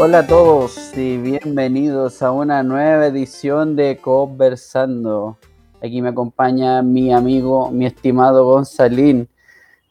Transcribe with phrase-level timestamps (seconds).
[0.00, 5.38] Hola a todos y bienvenidos a una nueva edición de Conversando.
[5.82, 9.28] Aquí me acompaña mi amigo, mi estimado Gonzalín.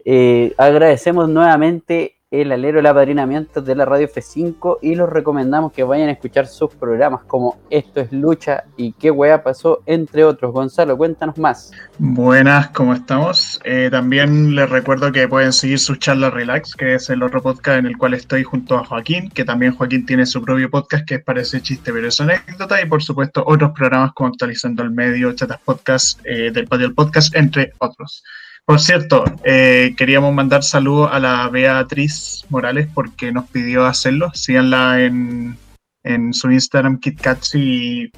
[0.06, 5.84] Eh, agradecemos nuevamente el alero, el apadrinamiento de la Radio F5 y los recomendamos que
[5.84, 10.52] vayan a escuchar sus programas como Esto es Lucha y qué wea pasó, entre otros.
[10.52, 11.72] Gonzalo, cuéntanos más.
[12.00, 13.62] Buenas, ¿cómo estamos?
[13.64, 17.80] Eh, también les recuerdo que pueden seguir su charla Relax, que es el otro podcast
[17.80, 21.20] en el cual estoy junto a Joaquín, que también Joaquín tiene su propio podcast que
[21.20, 25.62] parece chiste, pero es anécdota, y por supuesto otros programas como Actualizando el Medio, Chatas
[25.64, 28.22] Podcast, eh, del Patio del Podcast, entre otros.
[28.68, 34.30] Por cierto, eh, queríamos mandar saludos a la Beatriz Morales porque nos pidió hacerlo.
[34.34, 35.58] Síganla en,
[36.04, 38.12] en su Instagram, KitKatsi.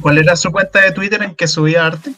[0.00, 2.14] ¿Cuál era su cuenta de Twitter en que subía arte?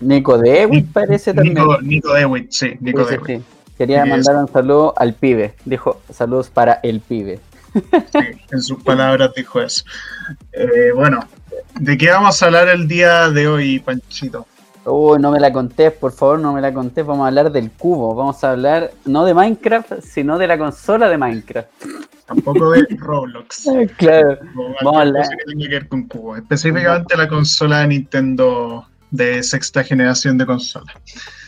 [0.00, 1.56] Nico Dewitt parece también.
[1.82, 3.44] Nico, Dewitt, sí, Nico Dewitt.
[3.78, 5.54] Quería mandar un saludo al pibe.
[5.64, 7.38] Dijo saludos para el pibe.
[7.74, 8.18] Sí,
[8.50, 9.84] en sus palabras dijo eso.
[10.50, 11.28] Eh, bueno,
[11.78, 14.48] ¿de qué vamos a hablar el día de hoy, Panchito?
[14.84, 17.06] Uy, no me la contés, por favor, no me la contés.
[17.06, 18.14] Vamos a hablar del cubo.
[18.14, 21.68] Vamos a hablar no de Minecraft, sino de la consola de Minecraft.
[22.26, 23.68] Tampoco de Roblox.
[23.96, 24.38] claro.
[24.82, 25.28] Vamos a hablar.
[25.28, 26.36] Que tiene que ver con cubo.
[26.36, 30.92] Específicamente la consola de Nintendo de sexta generación de consola.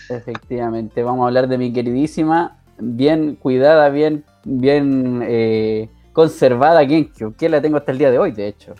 [0.08, 7.48] Efectivamente, vamos a hablar de mi queridísima, bien cuidada, bien, bien eh, conservada GameCube, que
[7.48, 8.74] la tengo hasta el día de hoy, de hecho.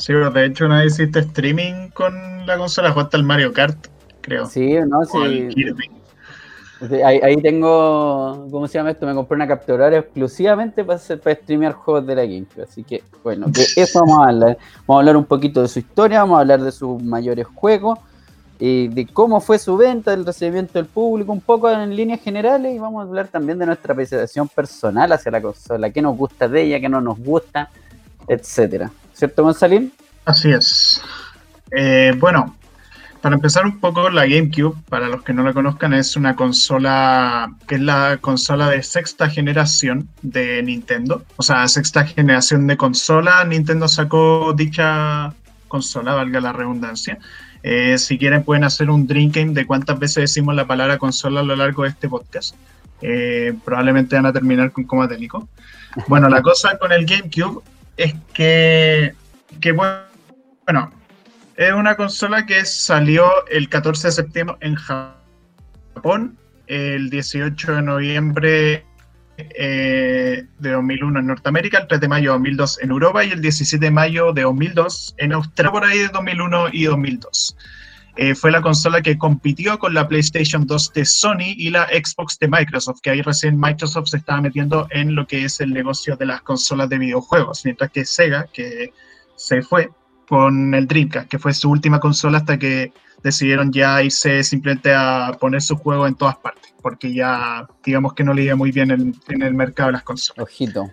[0.00, 3.86] Sí, pero de hecho una vez hiciste streaming con la consola, jugaste al Mario Kart,
[4.22, 4.46] creo.
[4.46, 5.70] Sí, no, sí.
[7.04, 9.04] Ahí, tengo, ¿cómo se llama esto?
[9.04, 12.62] Me compré una capturadora exclusivamente para, hacer, para streamear juegos de la GameCube.
[12.62, 14.58] Así que, bueno, de eso vamos a hablar.
[14.86, 17.98] Vamos a hablar un poquito de su historia, vamos a hablar de sus mayores juegos,
[18.58, 22.74] y de cómo fue su venta, del recibimiento del público, un poco en líneas generales,
[22.74, 26.48] y vamos a hablar también de nuestra apreciación personal hacia la consola, qué nos gusta
[26.48, 27.68] de ella, qué no nos gusta,
[28.26, 28.90] etcétera.
[29.20, 29.92] ¿Cierto, Gonzalín?
[30.24, 31.02] Así es.
[31.72, 32.56] Eh, bueno,
[33.20, 37.52] para empezar un poco, la GameCube, para los que no la conozcan, es una consola
[37.68, 41.22] que es la consola de sexta generación de Nintendo.
[41.36, 45.34] O sea, sexta generación de consola, Nintendo sacó dicha
[45.68, 47.18] consola, valga la redundancia.
[47.62, 51.40] Eh, si quieren pueden hacer un drink game de cuántas veces decimos la palabra consola
[51.40, 52.54] a lo largo de este podcast.
[53.02, 55.46] Eh, probablemente van a terminar con coma técnico.
[56.08, 57.62] Bueno, la cosa con el GameCube
[57.96, 59.14] es que,
[59.72, 60.92] bueno,
[61.56, 68.84] es una consola que salió el 14 de septiembre en Japón, el 18 de noviembre
[69.36, 73.40] eh, de 2001 en Norteamérica, el 3 de mayo de 2002 en Europa y el
[73.40, 77.56] 17 de mayo de 2002 en Australia, por ahí de 2001 y 2002.
[78.16, 82.38] Eh, fue la consola que compitió con la PlayStation 2 de Sony y la Xbox
[82.38, 86.16] de Microsoft, que ahí recién Microsoft se estaba metiendo en lo que es el negocio
[86.16, 88.92] de las consolas de videojuegos, mientras que Sega, que
[89.36, 89.90] se fue
[90.28, 95.36] con el Dreamcast, que fue su última consola hasta que decidieron ya irse simplemente a
[95.40, 98.90] poner su juego en todas partes, porque ya digamos que no le iba muy bien
[98.90, 100.42] en, el mercado de las consolas.
[100.42, 100.90] Ojito.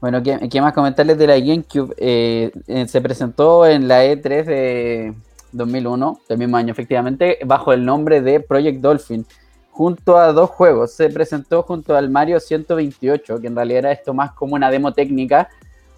[0.00, 1.94] Bueno, ¿qué, más comentarles de la GameCube?
[1.98, 5.14] Eh, eh, se presentó en la E3 de
[5.52, 9.26] 2001, del mismo año efectivamente, bajo el nombre de Project Dolphin,
[9.70, 10.92] junto a dos juegos.
[10.92, 14.92] Se presentó junto al Mario 128, que en realidad era esto más como una demo
[14.92, 15.48] técnica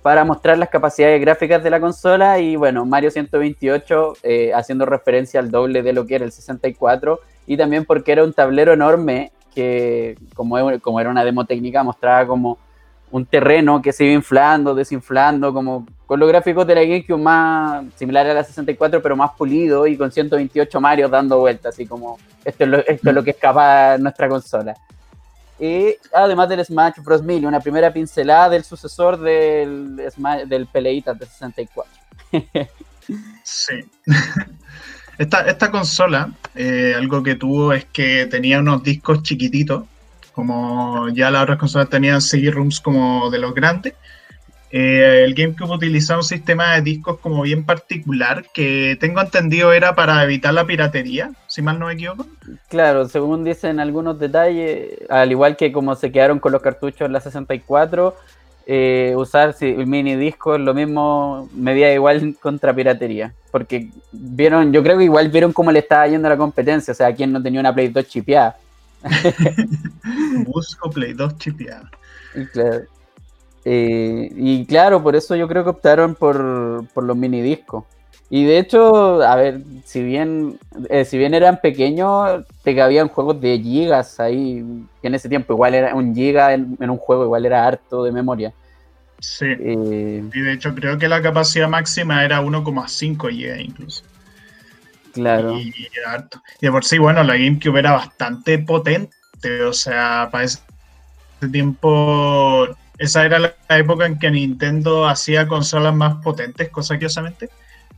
[0.03, 5.39] para mostrar las capacidades gráficas de la consola y bueno, Mario 128 eh, haciendo referencia
[5.39, 9.33] al doble de lo que era el 64 y también porque era un tablero enorme
[9.55, 12.59] que como, como era una demo técnica mostraba como
[13.13, 17.85] un terreno que se iba inflando, desinflando, como con los gráficos de la GameCube más
[17.95, 22.19] similar a la 64, pero más pulido y con 128 Mario dando vueltas, así como
[22.45, 24.75] esto es lo, esto es lo que escapa nuestra consola.
[25.61, 27.23] Y además del Smash Bros.
[27.23, 30.01] Melee, una primera pincelada del sucesor del,
[30.47, 31.93] del Peleita de 64.
[33.45, 33.75] sí.
[35.19, 39.85] Esta, esta consola, eh, algo que tuvo es que tenía unos discos chiquititos
[40.33, 43.95] como ya las otras consolas tenían CD-ROOMs como de los grandes.
[44.75, 49.95] Eh, el GameCube utilizaba un sistema de discos como bien particular que tengo entendido era
[49.95, 52.27] para evitar la piratería, si mal no me equivoco.
[52.69, 57.13] Claro, según dicen algunos detalles, al igual que como se quedaron con los cartuchos en
[57.13, 58.17] la 64,
[58.65, 63.35] eh, usar el mini disco lo mismo medía igual contra piratería.
[63.51, 67.15] Porque vieron, yo creo que igual vieron cómo le estaba yendo la competencia, o sea,
[67.15, 68.57] quien no tenía una Play 2 chipeada.
[70.47, 71.89] Busco Play 2 chipeado.
[72.53, 72.85] Claro.
[73.65, 77.85] Eh, y claro, por eso yo creo que optaron por, los mini discos.
[78.29, 80.59] Y de hecho, a ver, si bien,
[80.89, 84.65] eh, si bien eran pequeños, te cabían juegos de gigas ahí.
[85.03, 88.53] en ese tiempo igual era un giga en, un juego, igual era harto de memoria.
[89.21, 89.47] Sí.
[89.47, 94.03] Eh, y de hecho creo que la capacidad máxima era 1,5 GB incluso.
[95.13, 95.59] Claro.
[95.59, 95.73] Y,
[96.61, 99.63] de por sí, bueno, la GameCube era bastante potente.
[99.65, 100.61] O sea, para ese
[101.51, 102.67] tiempo,
[102.99, 107.51] esa era la época en que Nintendo hacía consolas más potentes, cosa que osamente.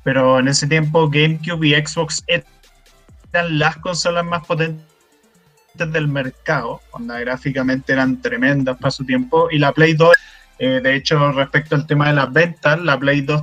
[0.02, 4.84] Pero en ese tiempo GameCube y Xbox eran las consolas más potentes
[5.74, 9.48] del mercado, cuando gráficamente eran tremendas para su tiempo.
[9.50, 10.14] Y la Play 2
[10.58, 13.42] eh, de hecho, respecto al tema de las ventas, la Play 2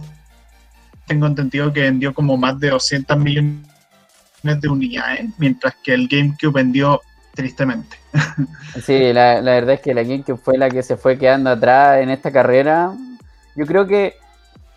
[1.08, 3.62] tengo entendido que vendió como más de 200 millones
[4.44, 7.02] de unidades, mientras que el GameCube vendió
[7.34, 7.98] tristemente.
[8.86, 12.10] Sí, la, verdad es que la GameCube fue la que se fue quedando atrás en
[12.10, 12.96] esta carrera.
[13.56, 14.16] Yo creo que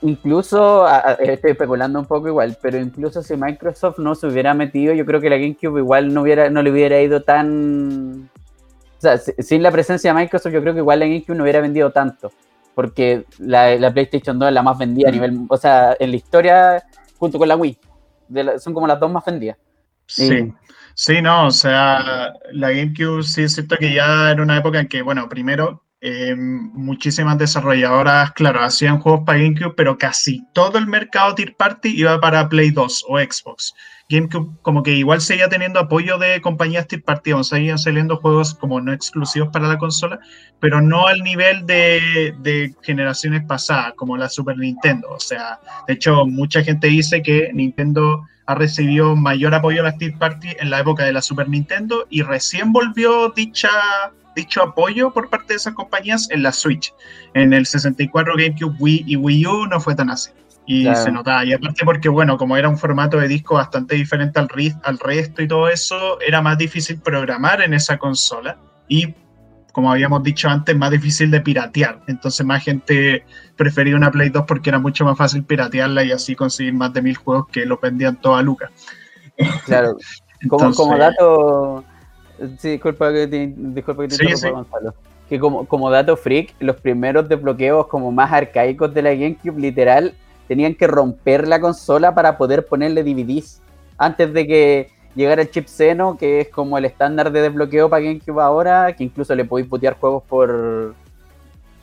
[0.02, 0.86] incluso,
[1.20, 5.20] estoy especulando un poco igual, pero incluso si Microsoft no se hubiera metido, yo creo
[5.20, 8.28] que la GameCube igual no, hubiera, no le hubiera ido tan
[9.04, 11.90] sea, sin la presencia de Microsoft, yo creo que igual la GameCube no hubiera vendido
[11.90, 12.32] tanto.
[12.74, 15.14] Porque la, PlayStation 2 es la más vendida a mm.
[15.14, 15.40] nivel.
[15.48, 16.82] O sea, en la historia,
[17.18, 17.78] junto con la Wii.
[18.58, 19.56] son como las dos más vendidas.
[20.06, 20.52] Sí.
[20.96, 24.86] Sí, no, o sea, la GameCube sí es cierto que ya era una época en
[24.86, 30.86] que, bueno, primero eh, muchísimas desarrolladoras, claro, hacían juegos para GameCube, pero casi todo el
[30.86, 33.74] mercado Tier Party iba para Play 2 o Xbox.
[34.08, 38.54] GameCube como que igual seguía teniendo apoyo de compañías Tier Party, o seguían saliendo juegos
[38.54, 40.18] como no exclusivos para la consola,
[40.60, 45.08] pero no al nivel de, de generaciones pasadas, como la Super Nintendo.
[45.10, 49.96] O sea, de hecho, mucha gente dice que Nintendo ha recibido mayor apoyo a la
[49.96, 53.70] Tier Party en la época de la Super Nintendo y recién volvió dicha
[54.34, 56.92] dicho apoyo por parte de esas compañías en la Switch.
[57.34, 60.30] En el 64 GameCube, Wii y Wii U no fue tan así.
[60.66, 61.44] Y se notaba.
[61.44, 64.48] Y aparte porque, bueno, como era un formato de disco bastante diferente al,
[64.82, 68.56] al resto y todo eso, era más difícil programar en esa consola.
[68.88, 69.14] Y,
[69.72, 72.00] como habíamos dicho antes, más difícil de piratear.
[72.06, 73.24] Entonces más gente
[73.56, 77.02] prefería una Play 2 porque era mucho más fácil piratearla y así conseguir más de
[77.02, 78.70] mil juegos que lo vendían todo a Lucas.
[79.66, 79.96] Claro.
[80.46, 81.82] Como, como dato
[82.58, 84.94] Sí, disculpa que te, disculpa que te Gonzalo.
[85.28, 90.14] Que como, como dato freak, los primeros desbloqueos como más arcaicos de la GameCube, literal,
[90.48, 93.60] tenían que romper la consola para poder ponerle DVDs.
[93.96, 98.04] Antes de que llegara el chip Seno, que es como el estándar de desbloqueo para
[98.04, 100.94] GameCube ahora, que incluso le podéis putear juegos por.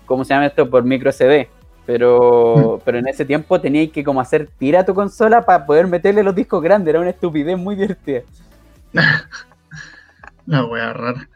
[0.05, 0.69] ¿Cómo se llama esto?
[0.69, 1.49] Por micro CD.
[1.85, 2.81] Pero, mm.
[2.85, 6.35] pero en ese tiempo teníais que como hacer tira tu consola para poder meterle los
[6.35, 6.89] discos grandes.
[6.89, 8.21] Era una estupidez muy divertida.
[10.45, 11.29] La wea rara.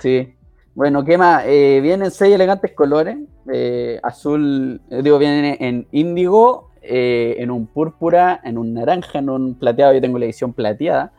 [0.00, 0.35] Sí.
[0.76, 1.42] Bueno, ¿qué más?
[1.46, 3.16] Eh, vienen seis elegantes colores.
[3.50, 9.54] Eh, azul, eh, digo, vienen en índigo, en un púrpura, en un naranja, en un
[9.54, 9.94] plateado.
[9.94, 11.12] Yo tengo la edición plateada.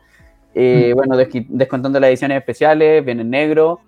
[0.54, 0.94] Mm.
[0.94, 3.80] Bueno, descontando las ediciones especiales, viene en negro.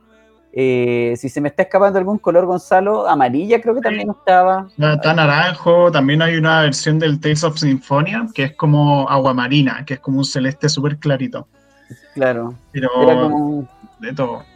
[0.52, 4.67] si se me está escapando algún color, Gonzalo, amarilla creo que también estaba.
[4.76, 9.84] Está naranjo, también hay una versión del Tales of Symphonia que es como agua marina,
[9.87, 11.46] que es como un celeste súper clarito.
[12.14, 12.55] Claro.
[12.72, 12.90] Pero
[14.00, 14.50] de todo.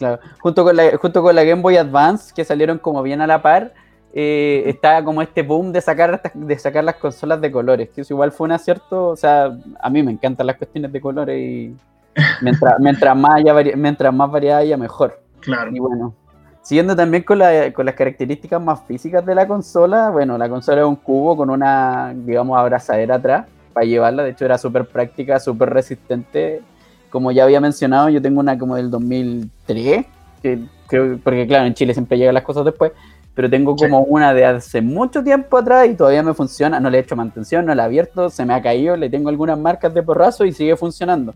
[0.00, 0.18] Claro.
[0.38, 3.42] Junto con, la, junto con la Game Boy Advance, que salieron como bien a la
[3.42, 3.74] par,
[4.14, 8.14] eh, está como este boom de sacar, de sacar las consolas de colores, que eso
[8.14, 9.08] igual fue un acierto.
[9.08, 11.76] O sea, a mí me encantan las cuestiones de colores y
[12.40, 15.20] mientras, mientras, más, haya mientras más variedad haya, mejor.
[15.40, 15.70] Claro.
[15.70, 16.14] Y bueno,
[16.62, 20.80] siguiendo también con, la, con las características más físicas de la consola, bueno, la consola
[20.80, 24.22] es un cubo con una, digamos, abrazadera atrás para llevarla.
[24.22, 26.62] De hecho, era súper práctica, súper resistente
[27.10, 30.06] como ya había mencionado, yo tengo una como del 2003,
[30.42, 32.92] que creo, porque claro, en Chile siempre llegan las cosas después,
[33.34, 36.98] pero tengo como una de hace mucho tiempo atrás y todavía me funciona, no le
[36.98, 39.92] he hecho mantención, no la he abierto, se me ha caído, le tengo algunas marcas
[39.92, 41.34] de porrazo y sigue funcionando.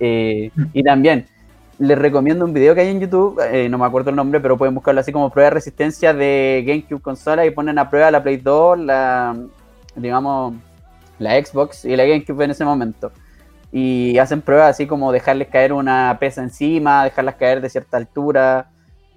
[0.00, 0.64] Eh, mm.
[0.72, 1.26] y también
[1.78, 4.56] les recomiendo un video que hay en YouTube, eh, no me acuerdo el nombre, pero
[4.56, 8.22] pueden buscarlo así como prueba de resistencia de GameCube consola y ponen a prueba la
[8.22, 9.36] Play 2, la,
[9.96, 10.54] digamos,
[11.18, 13.10] la Xbox y la GameCube en ese momento
[13.72, 18.68] y hacen pruebas así como dejarles caer una pesa encima, dejarlas caer de cierta altura.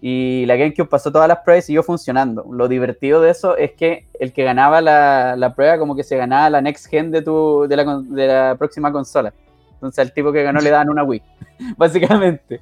[0.01, 2.45] Y la GameCube pasó todas las pruebas y siguió funcionando.
[2.49, 6.15] Lo divertido de eso es que el que ganaba la, la prueba como que se
[6.15, 9.33] ganaba la next gen de, tu, de, la, de la próxima consola.
[9.73, 11.21] Entonces al tipo que ganó le daban una Wii,
[11.77, 12.61] básicamente.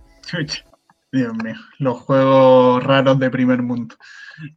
[1.12, 3.96] Dios mío, los juegos raros de primer mundo.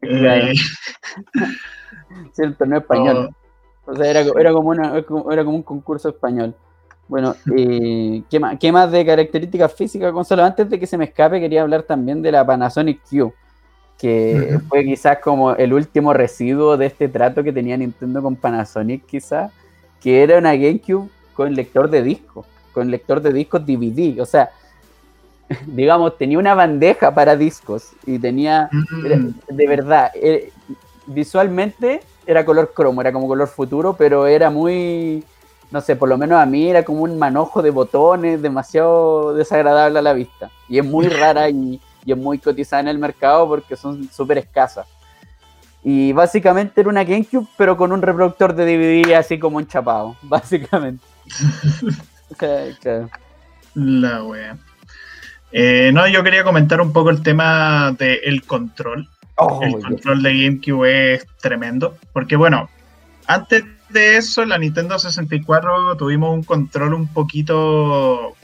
[0.00, 0.54] Eh...
[2.32, 3.30] Cierto, no español.
[3.84, 3.90] Oh.
[3.92, 6.54] O sea, era, era, como una, era como un concurso español.
[7.08, 10.44] Bueno, eh, ¿qué, más, ¿qué, más, de características físicas, Gonzalo?
[10.44, 13.32] Antes de que se me escape, quería hablar también de la Panasonic Q,
[13.98, 19.06] que fue quizás como el último residuo de este trato que tenía Nintendo con Panasonic,
[19.06, 19.52] quizás,
[20.00, 24.20] que era una GameCube con lector de disco, con lector de discos DVD.
[24.20, 24.50] O sea,
[25.66, 29.30] digamos, tenía una bandeja para discos y tenía, Mm.
[29.48, 30.50] de verdad, eh,
[31.06, 35.24] visualmente era color cromo, era como color futuro, pero era muy,
[35.70, 39.98] no sé, por lo menos a mí era como un manojo de botones demasiado desagradable
[39.98, 40.50] a la vista.
[40.68, 44.38] Y es muy rara y, y es muy cotizada en el mercado porque son súper
[44.38, 44.86] escasas.
[45.88, 51.04] Y básicamente era una GameCube, pero con un reproductor de DVD así como enchapado, básicamente.
[53.74, 54.56] La wea.
[55.52, 59.08] Eh, no, yo quería comentar un poco el tema del control.
[59.36, 59.84] Oh, el Dios.
[59.84, 61.96] control de GameCube es tremendo.
[62.12, 62.68] Porque bueno,
[63.28, 63.62] antes
[64.00, 68.34] de eso, en la Nintendo 64 tuvimos un control un poquito,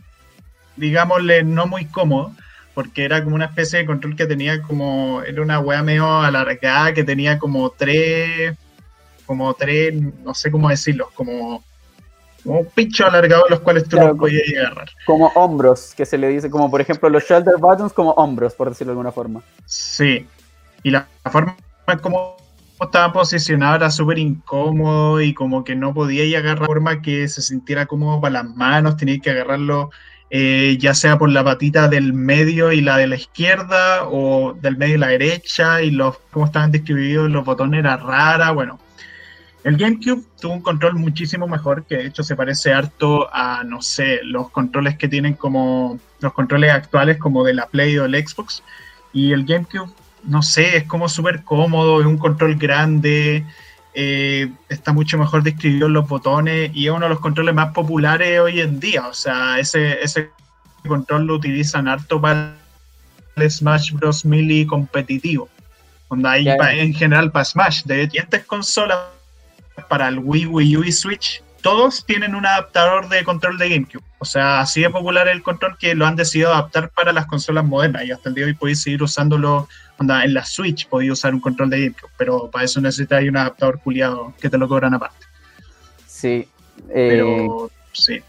[0.76, 2.32] digámosle, no muy cómodo.
[2.74, 6.94] Porque era como una especie de control que tenía como, era una wea medio alargada,
[6.94, 8.56] que tenía como tres,
[9.26, 9.92] como tres,
[10.24, 11.62] no sé cómo decirlo, como,
[12.42, 14.88] como un pincho alargado los cuales tú Claro, no podías agarrar.
[15.04, 18.70] como hombros, que se le dice, como por ejemplo los shoulder buttons como hombros, por
[18.70, 19.42] decirlo de alguna forma.
[19.66, 20.26] Sí,
[20.82, 21.54] y la, la forma
[21.88, 22.38] en cómo
[22.84, 27.42] estaba posicionado era súper incómodo y como que no podía y agarrar forma que se
[27.42, 29.90] sintiera cómodo para las manos, tenía que agarrarlo
[30.34, 34.78] eh, ya sea por la patita del medio y la de la izquierda o del
[34.78, 38.80] medio y la derecha y los cómo estaban distribuidos los botones era rara, bueno.
[39.62, 43.82] El GameCube tuvo un control muchísimo mejor, que de hecho se parece harto a, no
[43.82, 48.14] sé, los controles que tienen como los controles actuales como de la Play o el
[48.14, 48.62] Xbox.
[49.12, 49.92] Y el GameCube,
[50.24, 53.44] no sé, es como súper cómodo, es un control grande,
[53.94, 57.72] eh, está mucho mejor distribuido en los botones y es uno de los controles más
[57.72, 59.06] populares hoy en día.
[59.08, 60.30] O sea, ese, ese
[60.86, 62.54] control lo utilizan harto para
[63.36, 64.24] el Smash Bros.
[64.24, 65.48] Melee competitivo.
[66.08, 67.82] Donde hay pa- en general para Smash.
[67.84, 68.98] De diferentes consolas
[69.88, 74.04] para el Wii, Wii U y Switch, todos tienen un adaptador de control de GameCube.
[74.18, 77.64] O sea, así de popular el control que lo han decidido adaptar para las consolas
[77.64, 79.68] modernas y hasta el día de hoy podéis seguir usándolo.
[79.98, 83.36] Onda, en la Switch podéis usar un control de GameCube, pero para eso necesitáis un
[83.36, 85.26] adaptador culiado que te lo cobran aparte.
[86.06, 86.48] Sí.
[86.88, 88.20] eh, Pero sí,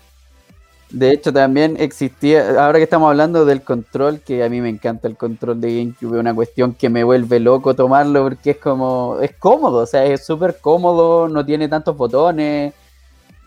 [0.89, 5.07] De hecho, también existía, ahora que estamos hablando del control, que a mí me encanta
[5.07, 9.17] el control de GameCube, es una cuestión que me vuelve loco tomarlo porque es como,
[9.21, 12.73] es cómodo, o sea, es súper cómodo, no tiene tantos botones.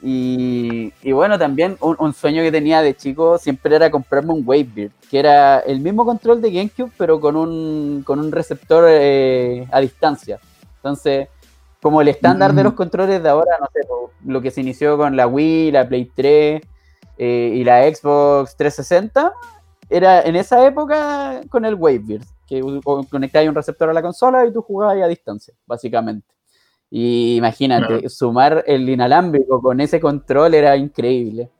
[0.08, 4.44] Y, y bueno, también un, un sueño que tenía de chico siempre era comprarme un
[4.46, 9.66] Wavebeard, que era el mismo control de GameCube, pero con un, con un receptor eh,
[9.72, 10.38] a distancia.
[10.76, 11.26] Entonces,
[11.82, 12.64] como el estándar de Mm.
[12.66, 13.80] los controles de ahora, no sé,
[14.24, 16.62] lo que se inició con la Wii, la Play 3
[17.18, 19.32] eh, y la Xbox 360,
[19.90, 22.62] era en esa época con el Wavebeard, que
[23.10, 26.35] conectabas un receptor a la consola y tú jugabas a distancia, básicamente.
[26.90, 28.08] Y imagínate, Claro.
[28.08, 31.50] sumar el inalámbrico con ese control era increíble.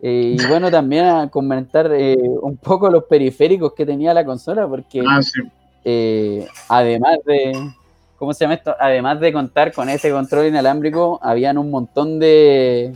[0.00, 4.66] Eh, y bueno, también a comentar eh, un poco los periféricos que tenía la consola,
[4.66, 5.40] porque ah, sí.
[5.84, 7.70] eh, además de,
[8.18, 8.74] ¿cómo se llama esto?
[8.80, 12.92] Además de contar con ese control inalámbrico, habían un montón de,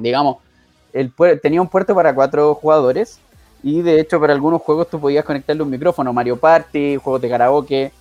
[0.00, 0.38] digamos,
[0.92, 3.20] el, tenía un puerto para cuatro jugadores
[3.62, 7.28] y de hecho para algunos juegos tú podías conectarle un micrófono, Mario Party, juegos de
[7.28, 7.92] karaoke,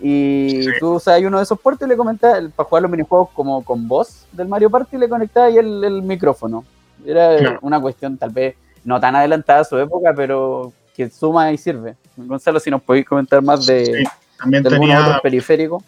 [0.00, 0.70] y Sí.
[0.78, 3.86] tú usabas uno de esos puertos y le comentabas, para jugar los minijuegos como con
[3.88, 6.64] voz del Mario Party, le conectabas ahí el, el micrófono.
[7.04, 7.58] Era Claro.
[7.62, 11.96] una cuestión tal vez no tan adelantada a su época, pero que suma y sirve.
[12.16, 14.04] Gonzalo, si nos podéis comentar más de, Sí,
[14.38, 15.82] También de tenía otros periféricos.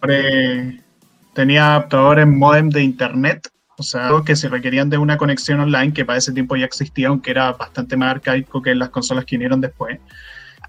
[0.00, 0.80] adaptadores-
[1.34, 6.04] tenía adaptadores modem de internet, o sea, que se requerían de una conexión online que
[6.04, 9.60] para ese tiempo ya existía, aunque era bastante más arcaico que las consolas que vinieron
[9.60, 9.98] después.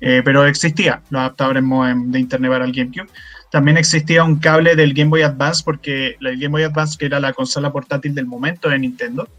[0.01, 3.09] Eh, pero existía los adaptadores de internet para el GameCube.
[3.51, 7.19] También existía un cable del Game Boy Advance, porque el Game Boy Advance, que era
[7.19, 9.29] la consola portátil del momento de Nintendo,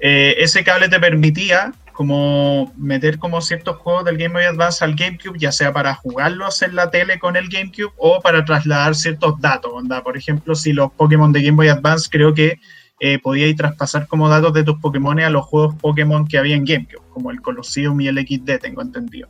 [0.00, 4.94] eh, ese cable te permitía como meter como ciertos juegos del Game Boy Advance al
[4.94, 9.40] GameCube, ya sea para jugarlos en la tele con el GameCube o para trasladar ciertos
[9.40, 9.72] datos.
[10.04, 12.60] Por ejemplo, si los Pokémon de Game Boy Advance creo que
[13.00, 16.64] eh, podíais traspasar como datos de tus Pokémon a los juegos Pokémon que había en
[16.64, 19.28] GameCube, como el Colosseum y el XD, tengo entendido.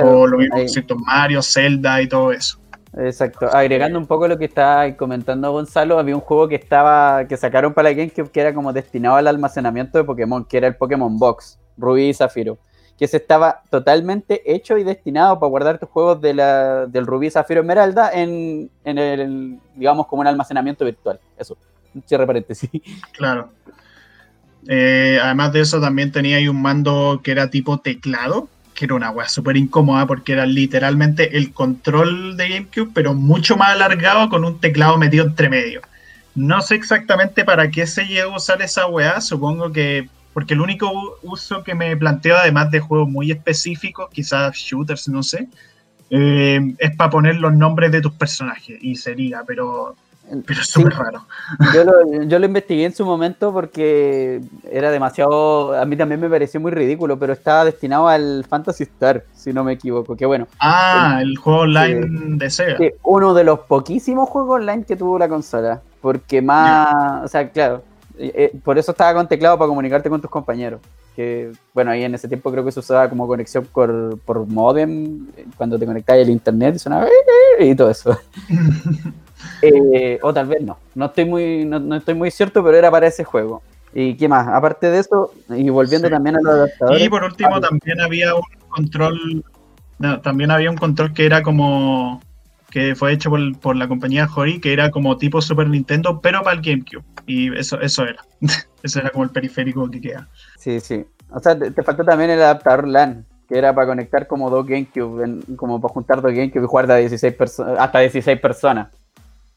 [0.00, 0.66] Claro, o lo mismo ahí-
[1.04, 2.58] Mario, Zelda y todo eso.
[2.96, 3.46] Exacto.
[3.50, 7.72] Agregando un poco lo que está comentando Gonzalo, había un juego que estaba que sacaron
[7.72, 11.18] para la GameCube que era como destinado al almacenamiento de Pokémon, que era el Pokémon
[11.18, 12.58] Box, Rubí y Zafiro,
[12.98, 17.30] que se estaba totalmente hecho y destinado para guardar tus juegos de la, del Rubí,
[17.30, 21.18] Zafiro, Esmeralda en, en el, digamos, como un almacenamiento virtual.
[21.38, 21.56] Eso,
[21.94, 22.70] un cierre paréntesis.
[23.12, 23.48] Claro.
[24.68, 28.94] Eh, además de eso, también tenía ahí un mando que era tipo teclado, que era
[28.94, 34.28] una weá súper incómoda porque era literalmente el control de GameCube, pero mucho más alargado
[34.28, 35.82] con un teclado metido entre medio.
[36.34, 40.60] No sé exactamente para qué se llegó a usar esa weá, supongo que porque el
[40.60, 45.48] único uso que me planteo, además de juegos muy específicos, quizás shooters, no sé,
[46.08, 49.96] eh, es para poner los nombres de tus personajes y sería, pero
[50.46, 51.26] pero es súper raro.
[51.74, 55.78] Yo lo, yo lo, investigué en su momento porque era demasiado.
[55.78, 59.62] A mí también me pareció muy ridículo, pero estaba destinado al Fantasy Star, si no
[59.62, 60.16] me equivoco.
[60.16, 60.46] Que bueno.
[60.58, 62.78] Ah, el, juego online de Sega.
[63.02, 65.82] uno de los poquísimos juegos online que tuvo la consola.
[66.00, 67.24] Porque más.
[67.24, 67.82] O sea, claro.
[68.18, 70.80] Eh, eh, por eso estaba con teclado para comunicarte con tus compañeros.
[71.14, 75.26] Que bueno, ahí en ese tiempo creo que se usaba como conexión por, por modem,
[75.58, 77.06] cuando te conectabas al internet sonaba
[77.58, 78.16] y todo eso.
[79.62, 80.78] Eh, o tal vez no.
[80.94, 83.62] No estoy muy, no, estoy muy cierto, pero era para ese juego.
[83.94, 84.48] ¿Y qué más?
[84.48, 87.02] Aparte de eso, y volviendo también a los adaptadores.
[87.02, 89.44] Y por último, también había un control.
[90.22, 92.22] también había un control que era como.
[92.70, 93.30] que fue hecho
[93.60, 97.04] por, la compañía Hori, que era como tipo Super Nintendo, pero para el GameCube.
[97.26, 98.22] Y eso, eso era.
[98.82, 100.28] eso era como el periférico que queda.
[100.58, 101.04] Sí, sí.
[101.30, 105.56] O sea, te, faltó también el adaptador LAN, que era para conectar como dos GameCube,
[105.56, 107.34] como para juntar dos GameCube y jugar de 16
[107.78, 108.88] hasta 16 personas.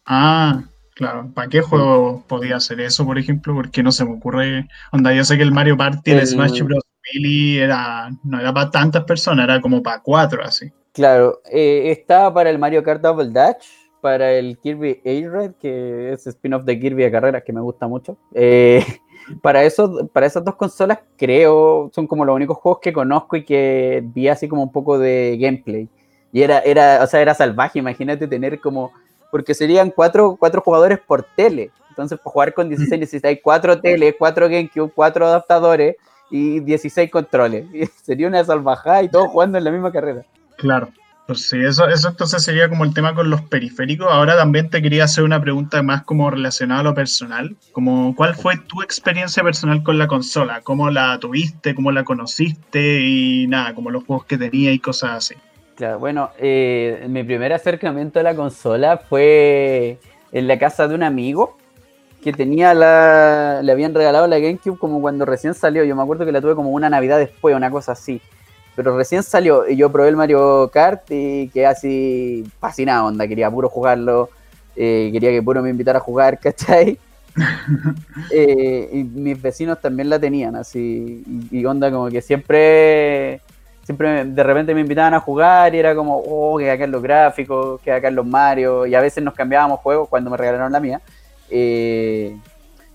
[0.06, 0.64] Ah,
[0.96, 1.32] claro.
[1.34, 3.54] ¿Para qué juego podía hacer eso, por ejemplo?
[3.54, 4.68] Porque no se me ocurre.
[4.92, 6.84] Onda, yo sé que el Mario Party, el, Smash Bros.
[7.14, 10.72] Melee era, no era para tantas personas, era como para cuatro, así.
[10.92, 13.68] Claro, eh, estaba para el Mario Kart Double Dash,
[14.02, 18.18] para el Kirby A-Red, que es spin-off de Kirby de carreras, que me gusta mucho.
[18.34, 18.84] Eh,
[19.42, 23.44] para, eso, para esas dos consolas, creo, son como los únicos juegos que conozco y
[23.44, 25.90] que vi así como un poco de gameplay.
[26.32, 28.92] Y era, era, o sea, era salvaje, imagínate tener como
[29.36, 31.70] porque serían cuatro, cuatro jugadores por tele.
[31.90, 35.98] Entonces, para jugar con 16 necesitáis cuatro tele, cuatro GameCube, cuatro adaptadores
[36.32, 37.66] y 16 controles.
[37.74, 40.24] Y sería una salvajada y todos jugando en la misma carrera.
[40.56, 40.88] Claro.
[41.28, 44.08] Pues sí, eso, eso entonces sería como el tema con los periféricos.
[44.10, 47.58] Ahora también te quería hacer una pregunta más como relacionada a lo personal.
[47.74, 50.62] Como, ¿Cuál fue tu experiencia personal con la consola?
[50.62, 51.76] ¿Cómo la tuviste?
[51.76, 53.02] ¿Cómo la conociste?
[53.02, 55.36] Y nada, como los juegos que tenía y cosas así.
[55.76, 60.00] Claro, bueno, eh, mi primer acercamiento a la consola fue
[60.32, 61.58] en la casa de un amigo
[62.24, 63.60] que tenía la.
[63.62, 65.84] Le habían regalado la GameCube como cuando recién salió.
[65.84, 68.22] Yo me acuerdo que la tuve como una Navidad después, una cosa así.
[68.76, 73.28] Pero recién salió y yo probé el Mario Kart y quedé así fascinado, onda.
[73.28, 74.30] Quería puro jugarlo.
[74.78, 76.98] Eh, quería que puro me invitara a jugar, ¿cachai?
[78.32, 81.24] Eh, y mis vecinos también la tenían, así.
[81.52, 83.42] y onda, como que siempre
[83.86, 87.04] siempre de repente me invitaban a jugar y era como, oh, que acá en los
[87.04, 90.72] gráficos, que acá en los Mario, y a veces nos cambiábamos juegos cuando me regalaron
[90.72, 91.02] la mía.
[91.52, 92.36] Eh,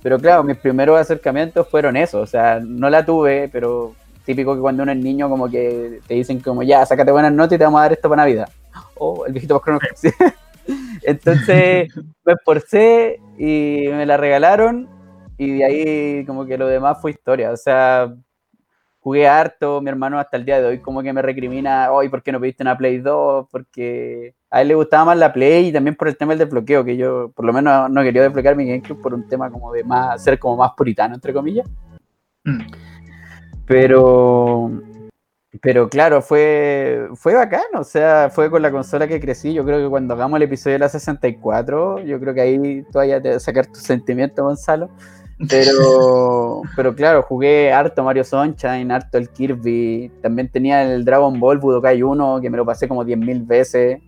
[0.03, 4.61] pero claro, mis primeros acercamientos fueron eso, o sea, no la tuve, pero típico que
[4.61, 7.65] cuando uno es niño como que te dicen como, ya, sácate buenas notas y te
[7.65, 8.49] vamos a dar esto para Navidad.
[8.97, 9.79] O oh, el viejito Chrono
[11.03, 11.89] Entonces
[12.25, 14.89] me esforcé y me la regalaron
[15.39, 18.13] y de ahí como que lo demás fue historia, o sea,
[19.01, 22.23] jugué harto, mi hermano hasta el día de hoy como que me recrimina, hoy ¿por
[22.23, 23.49] qué no pediste una Play 2?
[23.51, 26.85] Porque a él le gustaba más la Play y también por el tema del desbloqueo,
[26.85, 29.85] que yo por lo menos no quería desbloquear mi GameCube por un tema como de
[29.85, 31.67] más, ser como más puritano, entre comillas.
[32.45, 32.61] Mm.
[33.67, 34.71] Pero,
[35.63, 39.55] pero claro, fue, fue bacán, o sea, fue con la consola que crecí.
[39.55, 43.23] Yo creo que cuando hagamos el episodio de la 64, yo creo que ahí todavía
[43.23, 44.91] te vas a sacar tu sentimiento, Gonzalo.
[45.49, 50.11] Pero, pero claro, jugué harto Mario Sunshine, harto el Kirby.
[50.23, 54.01] También tenía el Dragon Ball Budokai 1, que me lo pasé como 10.000 veces.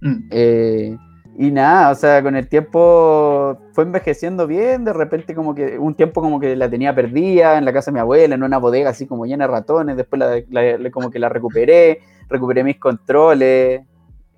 [0.00, 0.28] Mm.
[0.30, 0.96] Eh,
[1.38, 5.94] y nada, o sea, con el tiempo fue envejeciendo bien, de repente como que un
[5.94, 8.90] tiempo como que la tenía perdida en la casa de mi abuela, en una bodega
[8.90, 13.80] así como llena de ratones, después la, como que la recuperé, recuperé mis controles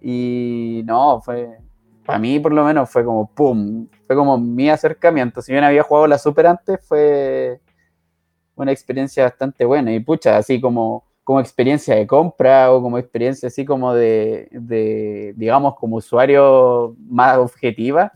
[0.00, 1.58] y no, fue,
[2.04, 5.40] para mí por lo menos fue como pum, fue como mi acercamiento.
[5.42, 7.60] Si bien había jugado la Super antes, fue
[8.56, 9.92] una experiencia bastante buena.
[9.92, 15.34] Y pucha, así como, como experiencia de compra o como experiencia así como de, de,
[15.36, 18.12] digamos, como usuario más objetiva,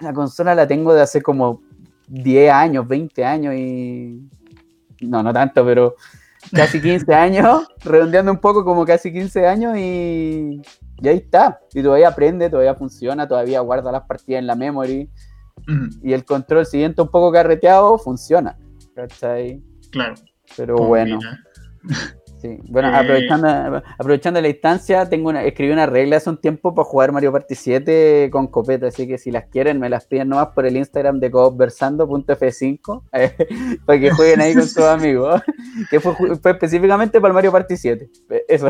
[0.00, 1.62] la consola la tengo de hace como
[2.08, 4.28] 10 años, 20 años y...
[5.02, 5.94] No, no tanto, pero
[6.52, 10.62] casi 15 años, redondeando un poco como casi 15 años y
[11.02, 11.60] y ahí está.
[11.74, 15.10] Y todavía aprende, todavía funciona, todavía guarda las partidas en la memory.
[16.02, 18.56] Y el control siguiente un poco carreteado funciona.
[18.94, 19.62] ¿Cachai?
[19.90, 20.14] Claro.
[20.56, 21.18] Pero bueno.
[22.38, 22.58] Sí.
[22.68, 26.86] Bueno, eh, aprovechando, aprovechando la instancia, tengo una, escribí una regla hace un tiempo para
[26.86, 30.48] jugar Mario Party 7 con copeta, así que si las quieren, me las piden nomás
[30.48, 33.02] por el Instagram de coopversando.f5
[33.86, 35.40] para que jueguen ahí con sus amigos.
[35.90, 38.10] que fue, fue, específicamente para el Mario Party 7.
[38.48, 38.68] Eso.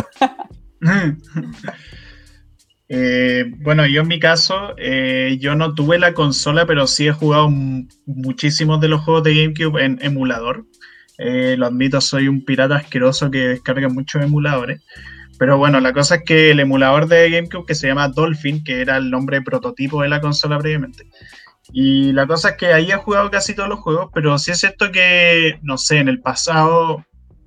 [2.89, 7.13] Eh, bueno, yo en mi caso, eh, yo no tuve la consola, pero sí he
[7.13, 10.67] jugado muchísimos de los juegos de GameCube en emulador.
[11.19, 14.83] Eh, lo admito, soy un pirata asqueroso que descarga muchos emuladores.
[15.39, 18.81] Pero bueno, la cosa es que el emulador de GameCube que se llama Dolphin, que
[18.81, 21.09] era el nombre prototipo de la consola previamente.
[21.73, 24.59] Y la cosa es que ahí he jugado casi todos los juegos, pero sí es
[24.61, 27.05] cierto que, no sé, en el pasado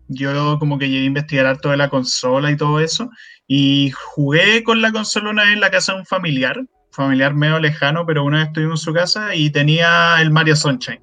[0.09, 3.09] yo como que llegué a investigar harto de la consola y todo eso.
[3.47, 6.59] Y jugué con la consola una vez en la casa de un familiar,
[6.91, 11.01] familiar medio lejano, pero una vez estuvimos en su casa y tenía el Mario Sunshine.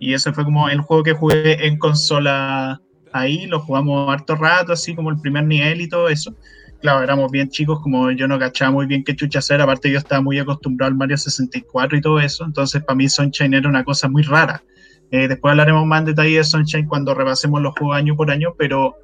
[0.00, 2.80] Y ese fue como el juego que jugué en consola
[3.12, 6.34] ahí, lo jugamos harto rato, así como el primer nivel y todo eso.
[6.80, 9.98] Claro, éramos bien chicos, como yo no cachaba muy bien qué chucha hacer, aparte yo
[9.98, 13.82] estaba muy acostumbrado al Mario 64 y todo eso, entonces para mí Sunshine era una
[13.82, 14.62] cosa muy rara.
[15.10, 18.54] Eh, después hablaremos más en detalle de Sunshine cuando repasemos los juegos año por año,
[18.58, 18.96] pero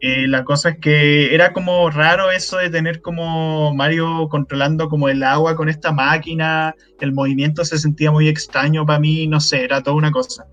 [0.00, 5.10] eh, la cosa es que era como raro eso de tener como Mario controlando como
[5.10, 9.64] el agua con esta máquina, el movimiento se sentía muy extraño para mí, no sé,
[9.64, 10.46] era toda una cosa.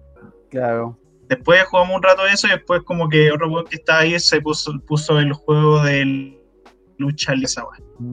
[0.50, 1.00] Claro.
[1.30, 4.20] Después jugamos un rato de eso y después como que otro juego que estaba ahí
[4.20, 6.39] se puso, puso el juego del
[7.00, 7.34] lucha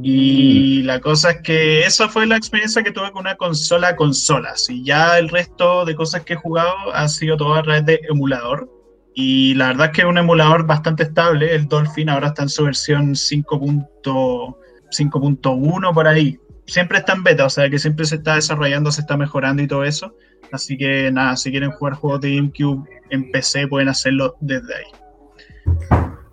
[0.03, 0.87] Y mm.
[0.87, 4.71] la cosa es que esa fue la experiencia que tuve con una consola consolas.
[4.71, 8.01] Y ya el resto de cosas que he jugado ha sido todo a través de
[8.09, 8.73] emulador.
[9.15, 11.55] Y la verdad es que es un emulador bastante estable.
[11.55, 16.39] El Dolphin ahora está en su versión 5.1 por ahí.
[16.67, 19.69] Siempre está en beta, o sea que siempre se está desarrollando, se está mejorando y
[19.69, 20.15] todo eso.
[20.53, 24.85] Así que nada, si quieren jugar juegos de GameCube en PC pueden hacerlo desde ahí.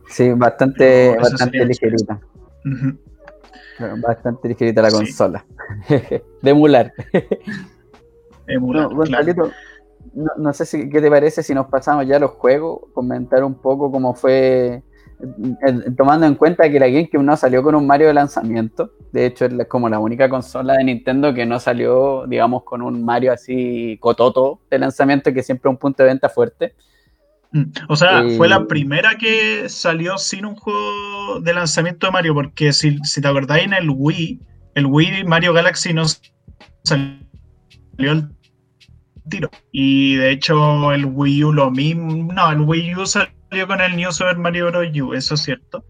[0.10, 2.20] Sí, bastante, bastante ligerita.
[4.02, 5.46] Bastante ligerita la consola.
[5.90, 6.94] de emular.
[8.48, 8.90] emular
[10.14, 13.56] no, sé si, qué te parece si nos pasamos ya a los juegos, comentar un
[13.56, 14.84] poco cómo fue,
[15.98, 18.92] tomando en cuenta que la GameCube no salió con un Mario de lanzamiento.
[19.12, 23.04] De hecho, es como la única consola de Nintendo que no salió, digamos, con un
[23.04, 26.76] Mario así cototo de lanzamiento, que siempre es un punto de venta fuerte.
[27.54, 27.66] Mm.
[27.88, 32.74] O sea, fue la primera que salió sin un juego de lanzamiento de Mario, porque
[32.74, 34.42] si, te acordáis en el Wii,
[34.76, 36.04] el Wii Mario Galaxy no
[36.84, 37.16] salió
[38.00, 38.28] el
[39.30, 39.52] tiro.
[39.72, 43.96] Y de hecho el Wii U lo mismo, no, el Wii U salió con el
[43.96, 44.88] New Super Mario Bros.
[45.00, 45.86] U, eso es cierto.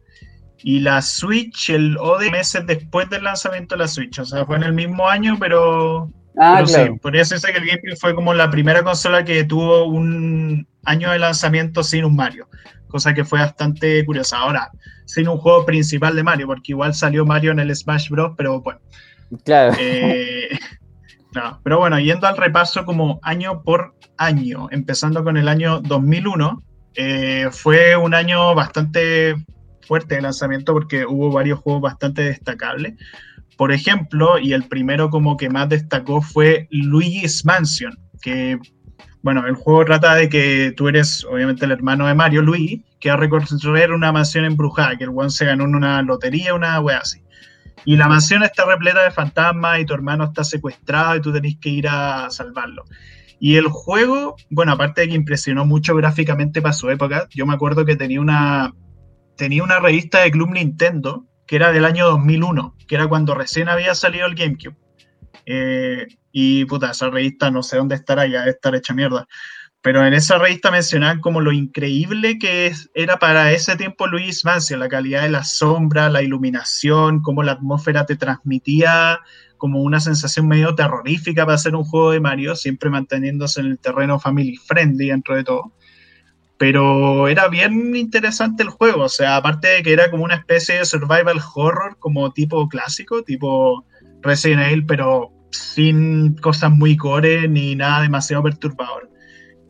[0.66, 4.58] Y la Switch, el OD meses después del lanzamiento de la Switch, o sea, fue
[4.58, 6.98] en el mismo año, pero Ah, claro.
[6.98, 11.12] por eso sé que el GameCube fue como la primera consola que tuvo un año
[11.12, 12.48] de lanzamiento sin un Mario,
[12.88, 14.40] cosa que fue bastante curiosa.
[14.40, 14.72] Ahora,
[15.06, 18.62] sin un juego principal de Mario, porque igual salió Mario en el Smash Bros., pero
[18.62, 18.80] bueno.
[19.46, 19.76] Claro.
[19.80, 20.50] Eh,
[21.36, 26.64] no, pero bueno, yendo al repaso como año por año, empezando con el año 2001,
[26.96, 29.36] eh, fue un año bastante
[29.82, 32.94] fuerte de lanzamiento porque hubo varios juegos bastante destacables.
[33.58, 38.58] Por ejemplo, y el primero como que más destacó fue Luigi's Mansion, que,
[39.22, 43.10] bueno, el juego trata de que tú eres obviamente el hermano de Mario, Luigi, que
[43.10, 46.80] va a recorrer una mansión embrujada, que el one se ganó en una lotería, una
[46.80, 47.22] wea así.
[47.86, 51.58] Y la mansión está repleta de fantasmas y tu hermano está secuestrado y tú tenés
[51.58, 52.86] que ir a salvarlo.
[53.40, 57.54] Y el juego, bueno, aparte de que impresionó mucho gráficamente para su época, yo me
[57.54, 58.74] acuerdo que tenía una,
[59.36, 63.70] tenía una revista de Club Nintendo que era del año 2001, que era cuando recién
[63.70, 64.76] había salido el GameCube.
[65.46, 69.28] Eh, y puta, esa revista no sé dónde estará, ya debe estar hecha mierda.
[69.84, 74.80] Pero en esa revista mencionaban como lo increíble que era para ese tiempo Luis Mansion,
[74.80, 79.20] la calidad de la sombra, la iluminación, cómo la atmósfera te transmitía
[79.58, 83.78] como una sensación medio terrorífica para hacer un juego de Mario, siempre manteniéndose en el
[83.78, 85.72] terreno family friendly dentro de todo
[86.64, 90.78] pero era bien interesante el juego, o sea, aparte de que era como una especie
[90.78, 93.86] de survival horror como tipo clásico, tipo
[94.22, 99.10] Resident Evil, pero sin cosas muy core ni nada demasiado perturbador.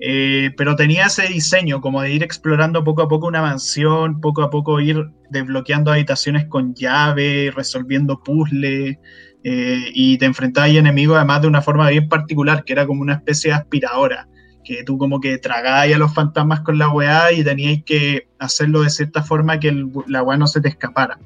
[0.02, 4.44] Eh, pero tenía ese diseño como de ir explorando poco a poco una mansión, poco
[4.44, 9.00] a poco ir desbloqueando habitaciones con llave, resolviendo puzzles,
[9.44, 13.02] eh, y te enfrentabas a enemigos además de una forma bien particular, que era como
[13.02, 14.28] una especie de aspiradora
[14.64, 18.82] que tú como que tragáis a los fantasmas con la weá y teníais que hacerlo
[18.82, 21.18] de cierta forma que la weá no se te escapara.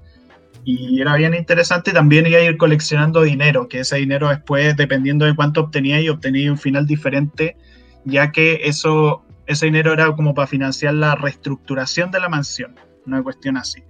[0.64, 5.26] Y era bien interesante también iba a ir coleccionando dinero, que ese dinero después, dependiendo
[5.26, 7.56] de cuánto obteníais, obteníais un final diferente,
[8.04, 13.24] ya que eso, ese dinero era como para financiar la reestructuración de la mansión, una
[13.24, 13.82] cuestión así.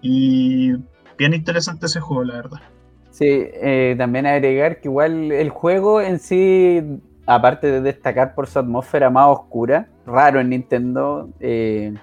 [0.00, 0.72] Y
[1.18, 2.60] bien interesante ese juego, la verdad.
[3.10, 6.82] Sí, eh, también agregar que igual el juego en sí
[7.26, 11.94] aparte de destacar por su atmósfera más oscura, raro en Nintendo, eh,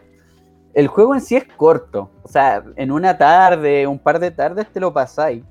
[0.74, 2.10] el juego en sí es corto.
[2.24, 5.44] O sea, en una tarde, un par de tardes te lo pasáis.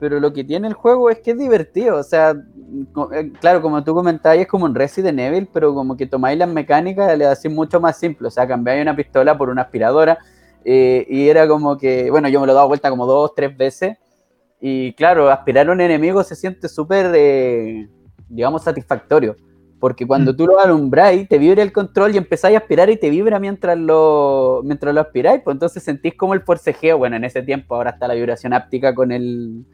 [0.00, 1.96] pero lo que tiene el juego es que es divertido.
[1.96, 2.32] O sea,
[3.12, 6.48] eh, claro, como tú comentabas, es como un Resident Evil, pero como que tomáis las
[6.48, 8.28] mecánicas y le hacéis mucho más simple.
[8.28, 10.18] O sea, cambiáis una pistola por una aspiradora.
[10.64, 13.56] Eh, y era como que, bueno, yo me lo he dado vuelta como dos, tres
[13.56, 13.96] veces.
[14.60, 17.88] Y claro, aspirar a un enemigo se siente súper, eh,
[18.28, 19.36] digamos, satisfactorio.
[19.80, 20.36] Porque cuando mm.
[20.36, 23.78] tú lo alumbráis, te vibra el control y empezáis a aspirar y te vibra mientras
[23.78, 25.42] lo, mientras lo aspiráis.
[25.42, 26.98] Pues entonces sentís como el forcejeo.
[26.98, 29.64] Bueno, en ese tiempo ahora está la vibración áptica con el,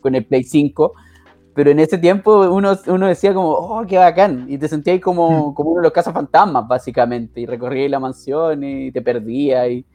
[0.00, 0.92] con el Play 5,
[1.54, 5.50] pero en ese tiempo uno, uno decía como, oh, qué bacán, y te sentías como,
[5.50, 5.54] hmm.
[5.54, 9.70] como uno de los casos fantasmas, básicamente, y recorrías la mansión y te perdías.
[9.70, 9.86] Y...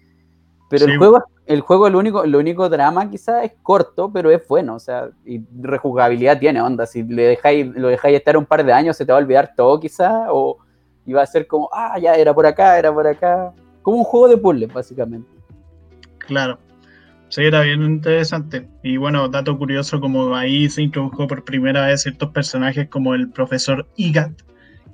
[0.70, 4.48] Pero el juego, el juego, el único, el único drama quizás es corto, pero es
[4.48, 8.64] bueno, o sea, y rejugabilidad tiene onda, si le dejáis, lo dejáis estar un par
[8.64, 10.60] de años se te va a olvidar todo quizás, o
[11.08, 13.52] iba a ser como, ah, ya era por acá, era por acá,
[13.82, 15.28] como un juego de puzzles, básicamente.
[16.20, 16.60] Claro.
[17.30, 18.68] Sí, era bien interesante.
[18.82, 23.30] Y bueno, dato curioso, como ahí se introdujo por primera vez ciertos personajes como el
[23.30, 24.32] profesor Igat,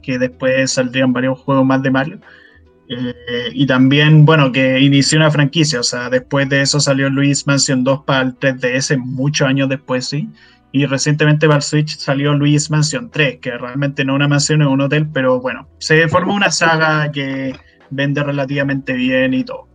[0.01, 2.19] que después saldrían varios juegos más de Mario.
[2.87, 7.47] Eh, y también, bueno, que inició una franquicia, o sea, después de eso salió Luis
[7.47, 10.29] Mansion 2 para el 3DS, muchos años después, sí.
[10.71, 14.67] Y recientemente para el Switch salió Luis Mansion 3, que realmente no una mansión, es
[14.67, 17.55] un hotel, pero bueno, se formó una saga que
[17.89, 19.67] vende relativamente bien y todo.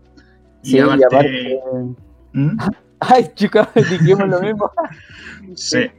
[0.62, 1.58] Y aparte,
[2.32, 2.58] ¿Mm?
[3.00, 4.70] Ay, chicos, dijimos lo mismo.
[5.54, 5.90] sí.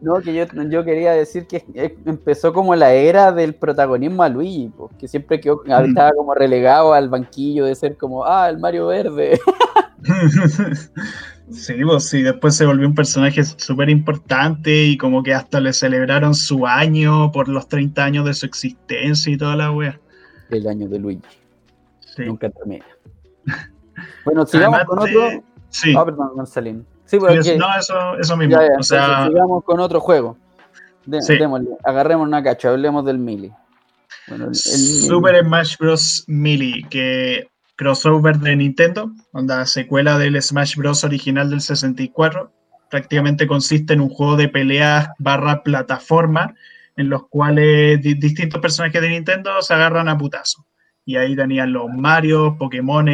[0.00, 1.64] No, que yo, yo, quería decir que
[2.06, 5.86] empezó como la era del protagonismo a Luigi, que siempre quedó, mm.
[5.86, 9.40] estaba como relegado al banquillo de ser como, ah, el Mario Verde.
[11.50, 15.72] sí, pues sí, después se volvió un personaje súper importante y como que hasta le
[15.72, 19.98] celebraron su año por los 30 años de su existencia y toda la wea.
[20.50, 21.22] El año de Luigi.
[22.00, 22.24] Sí.
[22.24, 22.84] Nunca termina.
[24.24, 25.42] Bueno, sigamos con otro.
[25.70, 25.92] Sí.
[25.96, 26.86] Ah, perdón, Gonzalín.
[27.08, 27.56] Sí, porque...
[27.56, 28.58] No, eso, eso mismo.
[28.78, 29.26] o sea...
[29.26, 30.36] Sigamos con otro juego.
[31.82, 33.50] agarremos una cacha, hablemos del Melee.
[34.26, 36.24] Bueno, Super Smash Bros.
[36.26, 41.02] Melee, que crossover de Nintendo, onda secuela del Smash Bros.
[41.02, 42.52] original del 64.
[42.90, 46.54] Prácticamente consiste en un juego de peleas barra plataforma
[46.96, 50.66] en los cuales distintos personajes de Nintendo se agarran a putazo
[51.06, 53.06] y ahí tenían los Mario, Pokémon,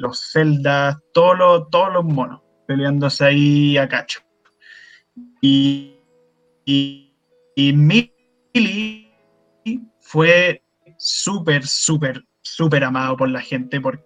[0.00, 4.20] los Zelda, todos los, todos los monos peleándose ahí a cacho.
[5.40, 5.96] Y,
[6.66, 7.10] y,
[7.56, 9.10] y
[10.00, 10.62] fue
[10.98, 14.02] súper, súper, súper amado por la gente, porque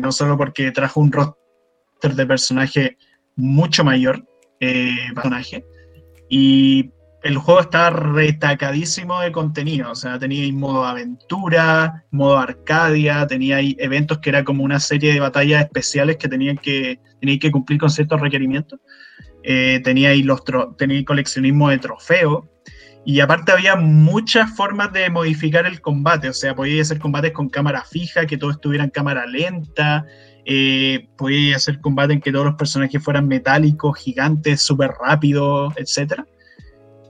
[0.00, 2.98] no solo porque trajo un roster de personaje
[3.36, 4.26] mucho mayor,
[4.58, 5.64] eh, personaje,
[6.28, 6.90] y
[7.22, 9.90] el juego está retacadísimo de contenido.
[9.92, 15.12] O sea, tenía modo aventura, modo arcadia, tenía ahí eventos que era como una serie
[15.12, 18.80] de batallas especiales que tenían que, que cumplir con ciertos requerimientos.
[19.44, 20.42] Eh, tenía ahí los
[20.76, 22.44] tenía coleccionismo de trofeos.
[23.04, 26.28] Y aparte había muchas formas de modificar el combate.
[26.28, 30.04] O sea, podía hacer combates con cámara fija, que todo estuviera en cámara lenta.
[30.44, 36.26] Eh, podía hacer combate en que todos los personajes fueran metálicos, gigantes, súper rápidos, etcétera.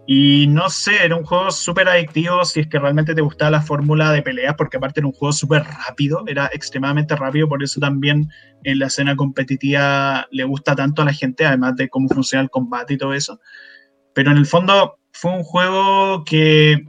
[0.06, 3.62] Y no sé, era un juego súper adictivo si es que realmente te gustaba la
[3.62, 7.78] fórmula de peleas, porque aparte era un juego súper rápido, era extremadamente rápido, por eso
[7.78, 8.28] también
[8.64, 12.50] en la escena competitiva le gusta tanto a la gente, además de cómo funciona el
[12.50, 13.40] combate y todo eso.
[14.12, 16.84] Pero en el fondo fue un juego que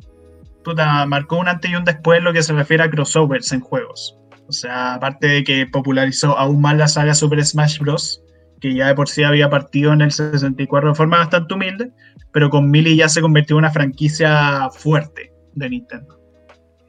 [0.64, 4.18] puta, marcó un antes y un después lo que se refiere a crossovers en juegos.
[4.48, 8.24] O sea, aparte de que popularizó aún más la saga Super Smash Bros.,
[8.64, 11.92] que ya de por sí había partido en el 64 de forma bastante humilde,
[12.32, 16.18] pero con Mili ya se convirtió en una franquicia fuerte de Nintendo.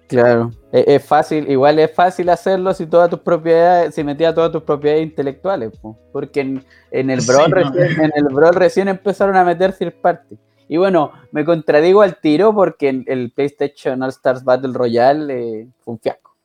[0.06, 4.62] Claro, es, fácil, igual es fácil hacerlo si todas tus propiedades, si metías todas tus
[4.62, 5.72] propiedades intelectuales,
[6.12, 10.38] porque en, el Brawl recién, en el Brawl recién empezaron a meter third party.
[10.68, 15.94] Y bueno, me contradigo al tiro porque el PlayStation All Stars Battle Royale eh, fue
[15.94, 16.36] un fiasco.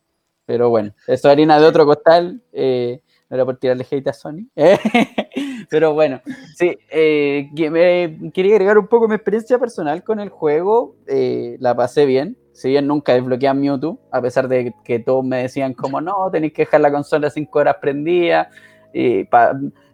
[0.48, 2.42] Pero bueno, eso es harina de otro costal.
[2.52, 4.48] Eh, no era por tirarle hate a Sony.
[5.70, 6.22] Pero bueno,
[6.56, 7.50] sí, eh,
[8.34, 10.96] quería agregar un poco mi experiencia personal con el juego.
[11.08, 12.38] Eh, la pasé bien.
[12.54, 16.30] Si bien nunca desbloqueé a Mewtwo, a pesar de que todos me decían como no,
[16.32, 18.50] tenéis que dejar la consola 5 horas prendida.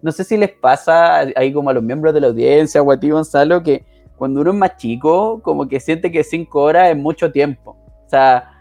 [0.02, 3.00] no sé si les pasa ahí como a los miembros de la audiencia o a
[3.00, 6.98] ti Gonzalo, que cuando uno es más chico, como que siente que 5 horas es
[6.98, 7.78] mucho tiempo.
[8.06, 8.52] O sea,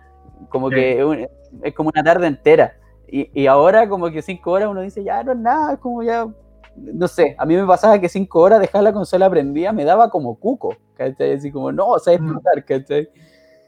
[0.48, 1.28] como que
[1.62, 2.74] es como una tarde entera.
[3.16, 6.26] Y, ahora como que cinco horas uno dice, ya no es nada, como ya,
[6.74, 10.10] no sé, a mí me pasaba que cinco horas dejar la consola prendida me daba
[10.10, 11.34] como cuco, ¿cachai?
[11.34, 13.08] Así como, no, o sea, explotar, ¿cachai?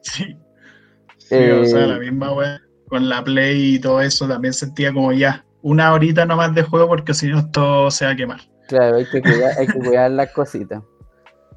[0.01, 0.37] Sí.
[1.19, 4.93] sí o sea, la eh, misma wea, con la Play y todo eso también sentía
[4.93, 8.41] como ya, una horita nomás de juego porque si no todo se va a quemar.
[8.67, 10.83] Claro, hay que cuidar, las cositas.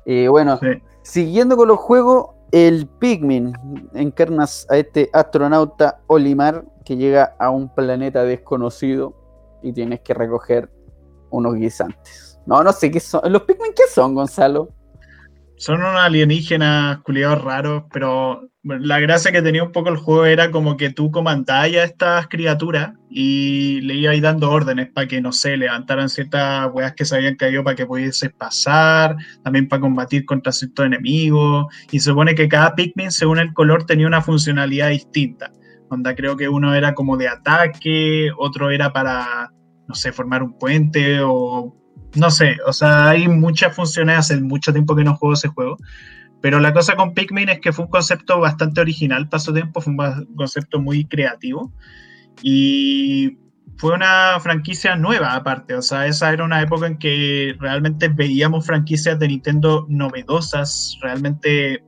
[0.05, 0.59] Y bueno,
[1.01, 3.53] siguiendo con los juegos, el Pikmin
[3.93, 9.13] encarnas a este astronauta Olimar que llega a un planeta desconocido
[9.61, 10.69] y tienes que recoger
[11.29, 12.39] unos guisantes.
[12.45, 13.31] No, no sé qué son.
[13.31, 14.69] ¿Los Pikmin qué son, Gonzalo?
[15.59, 20.51] Son unos alienígenas culiados raros, pero la gracia que tenía un poco el juego era
[20.51, 25.33] como que tú comandabas a estas criaturas y le ibas dando órdenes para que, no
[25.33, 30.25] sé, levantaran ciertas weas que se habían caído para que pudiese pasar, también para combatir
[30.25, 31.65] contra ciertos enemigos.
[31.91, 35.51] Y se supone que cada Pikmin, según el color, tenía una funcionalidad distinta.
[35.89, 39.51] Onda, creo que uno era como de ataque, otro era para,
[39.89, 41.75] no sé, formar un puente o
[42.15, 45.77] no sé, o sea, hay muchas funciones, hace mucho tiempo que no juego ese juego,
[46.41, 49.93] pero la cosa con Pikmin es que fue un concepto bastante original, pasó tiempo, fue
[49.93, 51.71] un concepto muy creativo
[52.41, 53.37] y
[53.77, 58.65] fue una franquicia nueva aparte, o sea, esa era una época en que realmente veíamos
[58.65, 61.83] franquicias de Nintendo novedosas, realmente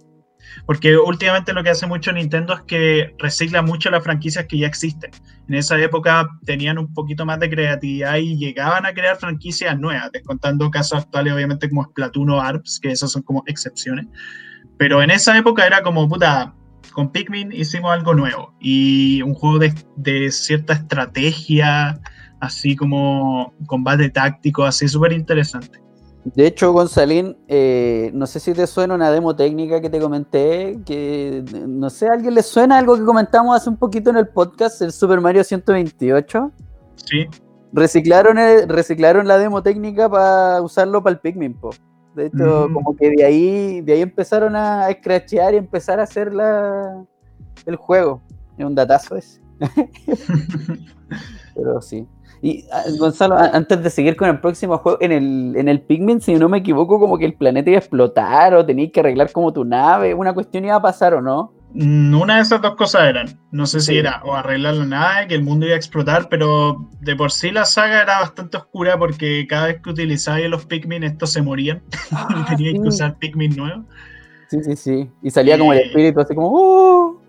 [0.65, 4.67] porque últimamente lo que hace mucho Nintendo es que recicla mucho las franquicias que ya
[4.67, 5.11] existen.
[5.47, 10.11] En esa época tenían un poquito más de creatividad y llegaban a crear franquicias nuevas,
[10.11, 14.07] descontando casos actuales obviamente como Splatoon o ARPS, que esas son como excepciones.
[14.77, 16.53] Pero en esa época era como, puta,
[16.93, 21.99] con Pikmin hicimos algo nuevo y un juego de, de cierta estrategia,
[22.39, 25.80] así como combate táctico, así súper interesante.
[26.23, 30.79] De hecho, Gonzalín, eh, no sé si te suena una demo técnica que te comenté,
[30.85, 34.27] que no sé, ¿a alguien le suena algo que comentamos hace un poquito en el
[34.27, 36.51] podcast, el Super Mario 128?
[36.95, 37.27] Sí.
[37.73, 41.71] Reciclaron, reciclaron la demo técnica para usarlo para el Pikmin, po.
[42.15, 42.73] De hecho, mm.
[42.73, 47.03] como que de ahí, de ahí empezaron a scratchear y empezar a hacer la,
[47.65, 48.21] el juego.
[48.57, 49.41] Es un datazo ese.
[51.55, 52.07] Pero sí.
[52.41, 56.21] Y ah, Gonzalo, antes de seguir con el próximo juego, en el, en el Pikmin,
[56.21, 59.31] si no me equivoco, como que el planeta iba a explotar o tenías que arreglar
[59.31, 61.53] como tu nave, una cuestión iba a pasar o no.
[61.73, 65.27] Mm, una de esas dos cosas eran, no sé si era o arreglar la nave,
[65.27, 68.97] que el mundo iba a explotar, pero de por sí la saga era bastante oscura
[68.97, 73.17] porque cada vez que utilizabas los Pikmin estos se morían ah, y tenías que usar
[73.19, 73.85] Pikmin nuevos.
[74.49, 75.09] Sí, sí, sí.
[75.21, 76.49] Y salía como el eh, espíritu así como...
[76.49, 77.21] ¡Uh!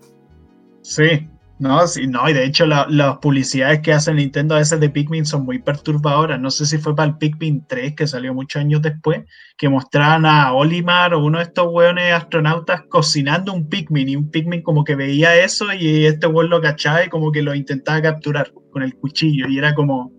[0.81, 4.89] Sí, no, sí, no, y de hecho las publicidades que hace Nintendo a veces de
[4.89, 6.39] Pikmin son muy perturbadoras.
[6.39, 9.21] No sé si fue para el Pikmin 3, que salió muchos años después,
[9.57, 14.29] que mostraban a Olimar o uno de estos hueones astronautas cocinando un Pikmin, y un
[14.29, 18.01] Pikmin como que veía eso y este hueón lo cachaba y como que lo intentaba
[18.01, 20.11] capturar con el cuchillo, y era como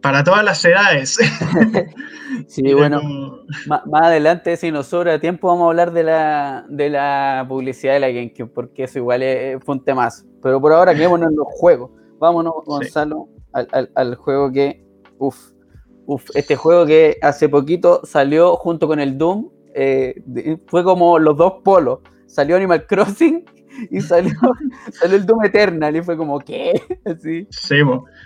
[0.00, 1.18] para todas las edades.
[2.48, 3.00] sí, bueno,
[3.66, 8.00] más, adelante, si nos sobra tiempo, vamos a hablar de la, de la publicidad de
[8.00, 9.22] la GameCube, porque eso igual
[9.64, 10.24] fue un temazo.
[10.42, 11.90] Pero por ahora quedémonos en los juegos.
[12.18, 14.84] Vámonos, Gonzalo, al, juego que,
[15.18, 15.52] uff,
[16.06, 20.22] uff, este juego que hace poquito salió junto con el Doom, eh,
[20.66, 22.00] fue como los dos polos.
[22.26, 23.44] Salió Animal Crossing
[23.90, 24.32] y salió,
[24.92, 26.80] salió el Doom Eternal y fue como, ¿qué?
[27.04, 27.46] Así.
[27.50, 27.76] Sí,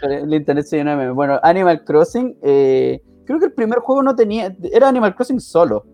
[0.02, 4.14] El internet se llenó de Bueno, Animal Crossing, eh, creo que el primer juego no
[4.14, 5.86] tenía, era Animal Crossing solo.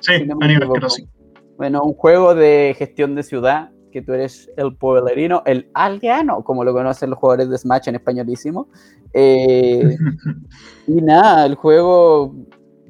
[0.00, 1.08] Sí, Animal Crossing.
[1.56, 6.64] Bueno, un juego de gestión de ciudad, que tú eres el pueblerino, el aldeano, como
[6.64, 8.68] lo conocen los jugadores de Smash en españolísimo.
[9.12, 9.96] Eh,
[10.88, 12.34] y nada, el juego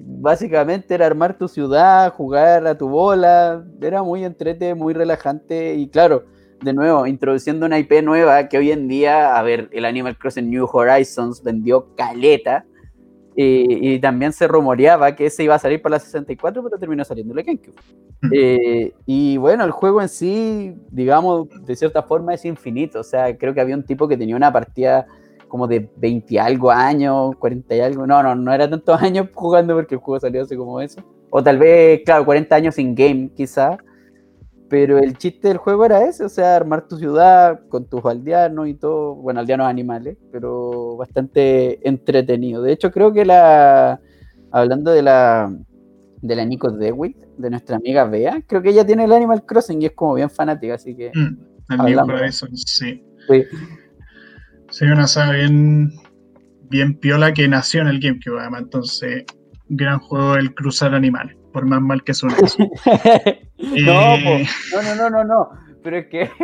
[0.06, 5.74] básicamente era armar tu ciudad, jugar a tu bola, era muy entrete, muy relajante.
[5.74, 6.24] Y claro,
[6.62, 10.50] de nuevo, introduciendo una IP nueva que hoy en día, a ver, el Animal Crossing
[10.50, 12.64] New Horizons vendió caleta.
[13.36, 17.34] Y, también se rumoreaba que ese iba a salir para la 64, pero terminó saliendo
[17.34, 17.74] la GameCube.
[18.32, 23.36] Eh, y bueno, el juego en sí, digamos, de cierta forma es infinito, o sea,
[23.36, 25.08] creo que había un tipo que tenía una partida
[25.54, 28.08] como de 20 algo años, 40 y algo.
[28.08, 31.00] No, no, no era tantos años jugando porque el juego salió así como eso.
[31.30, 33.78] O tal vez, claro, 40 años sin game, quizá.
[34.68, 38.66] Pero el chiste del juego era ese, o sea, armar tu ciudad con tus aldeanos
[38.66, 39.14] y todo.
[39.14, 42.60] Bueno, aldeanos animales, pero bastante entretenido.
[42.60, 44.00] De hecho, creo que la.
[44.50, 45.56] Hablando de la.
[46.20, 49.80] De la Nico Dewitt, de nuestra amiga Bea, creo que ella tiene el Animal Crossing
[49.82, 51.12] y es como bien fanática, así que.
[51.14, 53.04] Mm, eso, sí.
[53.28, 53.44] sí.
[54.74, 55.92] Sí, una saga bien,
[56.68, 58.62] bien piola que nació en el GameCube, además.
[58.62, 59.24] Entonces,
[59.68, 62.34] gran juego el cruzar animales, por más mal que suene.
[63.56, 63.84] Eh,
[64.72, 65.48] no, no, no, no, no,
[65.82, 66.28] pero es que.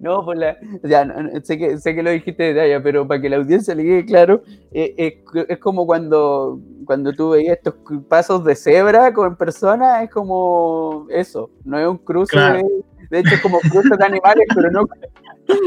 [0.00, 1.06] No, por la, ya,
[1.42, 4.04] sé, que, sé que lo dijiste de talla, pero para que la audiencia le quede
[4.04, 7.74] claro, eh, es, como cuando, cuando tú veías estos
[8.06, 12.62] pasos de cebra con personas, es como eso, no es un cruce, de,
[13.10, 14.84] hecho es como cruce de animales, pero no,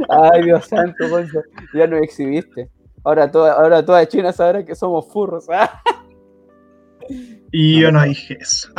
[0.09, 1.05] Ay, Dios santo,
[1.73, 2.69] ya no exhibiste.
[3.03, 5.47] Ahora toda, ahora toda China sabrá que somos furros.
[5.49, 5.81] ¿ah?
[7.51, 8.69] Y yo no dije eso.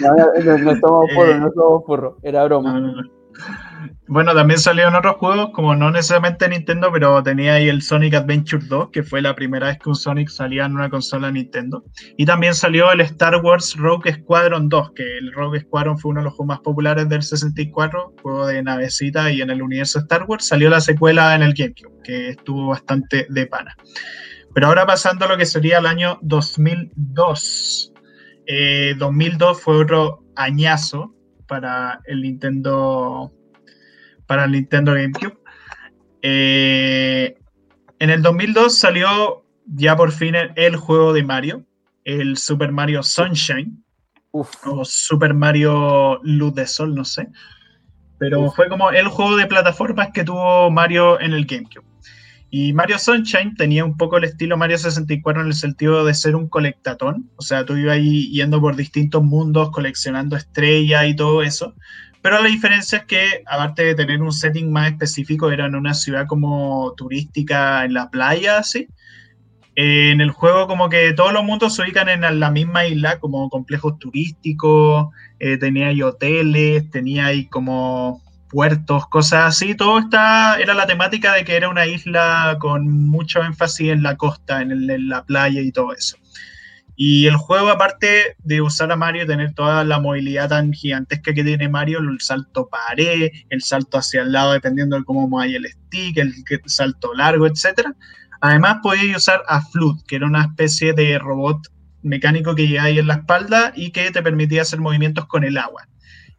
[0.00, 3.04] no, no, somos furros, no somos furros, era broma.
[4.08, 8.64] Bueno, también salieron otros juegos, como no necesariamente Nintendo, pero tenía ahí el Sonic Adventure
[8.66, 11.84] 2, que fue la primera vez que un Sonic salía en una consola Nintendo.
[12.16, 16.20] Y también salió el Star Wars Rogue Squadron 2, que el Rogue Squadron fue uno
[16.20, 20.24] de los juegos más populares del 64, juego de navecita y en el universo Star
[20.24, 20.46] Wars.
[20.46, 23.76] Salió la secuela en el GameCube, que estuvo bastante de pana.
[24.54, 27.92] Pero ahora pasando a lo que sería el año 2002.
[28.98, 31.14] 2002 eh, fue otro añazo
[31.46, 33.32] para el Nintendo
[34.32, 35.36] para el Nintendo GameCube.
[36.22, 37.36] Eh,
[37.98, 41.66] en el 2002 salió ya por fin el, juego de Mario,
[42.04, 43.84] el Super Mario Sunshine,
[44.30, 44.46] o
[44.86, 47.28] Super Mario Luz de Sol, no sé.
[48.16, 51.84] Pero fue como el juego de plataformas que tuvo Mario en el GameCube.
[52.48, 56.36] Y Mario Sunshine tenía un poco el estilo Mario 64 en el sentido de ser
[56.36, 57.30] un colectatón.
[57.36, 61.74] O sea, tú ibas ahí yendo por distintos mundos, coleccionando estrellas y todo eso.
[62.22, 65.92] Pero la diferencia es que, aparte de tener un setting más específico, era en una
[65.92, 68.86] ciudad como turística en la playa, así.
[69.74, 73.48] en el juego como que todos los mundos se ubican en la misma isla, como
[73.50, 75.08] complejos turísticos,
[75.40, 81.32] eh, tenía ahí hoteles, tenía ahí como puertos, cosas así, todo está, era la temática
[81.32, 85.72] de que era una isla con mucho énfasis en la costa, en, la playa y
[85.72, 86.18] todo eso.
[86.94, 91.42] Y el juego, aparte de usar a Mario, tener toda la movilidad tan gigantesca que
[91.42, 95.66] tiene Mario, el salto pared, el salto hacia el lado, dependiendo de cómo hay el
[95.66, 96.34] stick, el,
[96.66, 97.88] salto largo, etc.
[98.40, 101.68] Además, podía usar a Flood, que era una especie de robot
[102.02, 105.88] mecánico que ahí en la espalda y que te permitía hacer movimientos con el agua.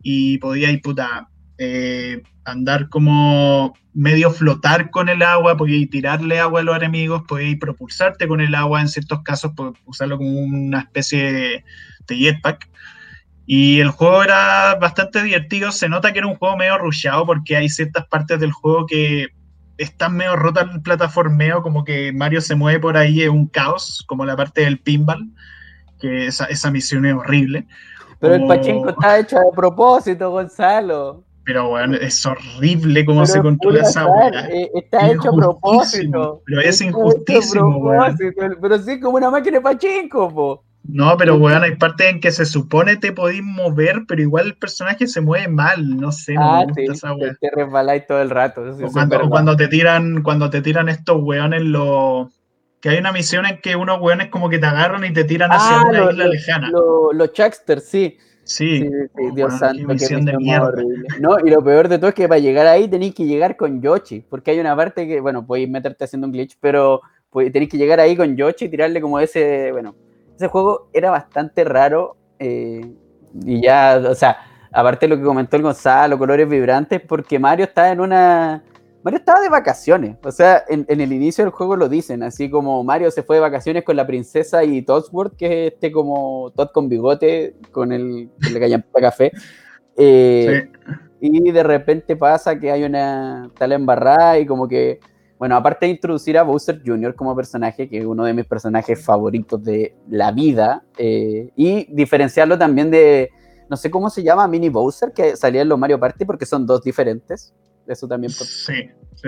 [0.01, 6.61] Y podía ir puta, eh, andar como medio flotar con el agua, podías tirarle agua
[6.61, 9.51] a los enemigos, podías propulsarte con el agua, en ciertos casos
[9.85, 11.63] usarlo como una especie de,
[12.07, 12.69] jetpack.
[13.45, 17.57] Y el juego era bastante divertido, se nota que era un juego medio rusheado porque
[17.57, 19.27] hay ciertas partes del juego que
[19.77, 24.03] están medio rotas el plataformeo, como que Mario se mueve por ahí, es un caos,
[24.07, 25.29] como la parte del pinball,
[25.99, 27.67] que esa, esa misión es horrible.
[28.19, 31.23] Pero el pachinko está hecho a propósito, Gonzalo.
[31.45, 34.47] Pero, bueno, es horrible cómo se controla esa weá.
[34.49, 36.41] Eh, está hecho a propósito.
[36.45, 38.17] Pero es injustísimo, weón.
[38.61, 40.63] Pero sí, como una máquina de pachinko, po.
[40.85, 44.55] No, pero weón, hay partes en que se supone te podís mover, pero igual el
[44.55, 47.33] personaje se mueve mal, no sé, ah, me gusta esa weá.
[47.39, 48.61] Te resbaláis todo el rato.
[48.61, 52.27] o, cuando, cuando, te tiran, cuando te tiran estos weones los
[52.81, 55.51] que hay una misión en que unos weones como que te agarran y te tiran
[55.51, 56.69] hacia ah, una isla lejana.
[57.13, 58.17] Los Chucksters, sí.
[58.43, 58.89] Sí,
[59.33, 60.67] Dios santo, qué de mierda.
[60.67, 61.07] Horrible.
[61.19, 63.81] No, y lo peor de todo es que para llegar ahí tenéis que llegar con
[63.81, 67.01] Yoshi, porque hay una parte que, bueno, podéis meterte haciendo un glitch, pero
[67.51, 69.95] tenéis que llegar ahí con Yoshi y tirarle como ese, bueno,
[70.35, 72.85] ese juego era bastante raro eh,
[73.45, 74.37] y ya, o sea,
[74.71, 78.63] aparte de lo que comentó el Gonzalo, colores vibrantes, porque Mario está en una
[79.03, 82.85] Mario estaba de vacaciones, o sea, en, el inicio del juego lo dicen, así como
[82.85, 86.69] Mario se fue de vacaciones con la princesa y Todsworth, que es este como Todd
[86.73, 89.33] con bigote, con el que le callan café.
[89.97, 90.69] Eh,
[91.19, 95.01] y de repente pasa que hay una tal embarrada y como que,
[95.37, 97.13] bueno, aparte de introducir a Bowser Jr.
[97.13, 102.57] como personaje, que es uno de mis personajes favoritos de la vida, eh, y diferenciarlo
[102.57, 103.31] también de,
[103.69, 106.65] no sé cómo se llama, Mini Bowser, que salía en los Mario Party porque son
[106.65, 107.53] dos diferentes
[107.87, 108.31] eso también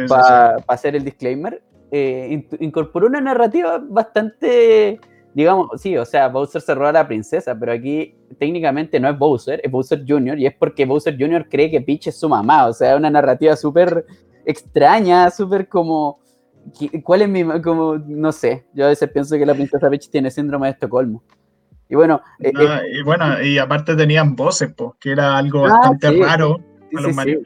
[0.07, 4.99] para hacer el disclaimer, eh, incorporó una narrativa bastante,
[5.33, 9.17] digamos, sí, o sea, Bowser se roba a la princesa, pero aquí técnicamente no es
[9.17, 10.39] Bowser, es Bowser Jr.
[10.39, 11.47] y es porque Bowser Jr.
[11.49, 14.05] cree que Peach es su mamá, o sea, una narrativa súper
[14.45, 16.19] extraña, súper como...
[17.03, 17.43] ¿Cuál es mi.?
[17.61, 18.65] Como, no sé.
[18.73, 21.21] Yo a veces pienso que la princesa Peach tiene síndrome de Estocolmo.
[21.89, 22.21] Y bueno.
[22.39, 26.59] Eh, eh, y bueno, y aparte tenían voces, pues, que era algo ah, bastante raro
[26.97, 27.41] a los Mario.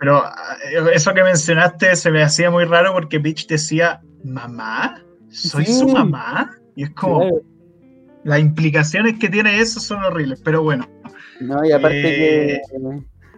[0.00, 5.66] Pero eh, eso que mencionaste se me hacía muy raro porque Peach decía, mamá, soy
[5.66, 6.50] su mamá.
[6.74, 7.28] Y es como,
[8.24, 10.88] las implicaciones que tiene eso son horribles, pero bueno.
[11.40, 12.54] No, y aparte que...
[12.54, 12.60] Eh,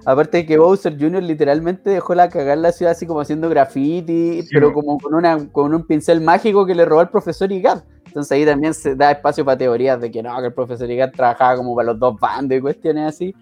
[0.06, 1.22] aparte de que Bowser Jr.
[1.22, 5.74] literalmente dejó la cagar la ciudad así como haciendo graffiti, pero como con, una, con
[5.74, 7.84] un pincel mágico que le robó al profesor Igat.
[8.06, 11.14] Entonces ahí también se da espacio para teorías de que no, que el profesor Igat
[11.14, 13.34] trabajaba como para los dos bandos y cuestiones así.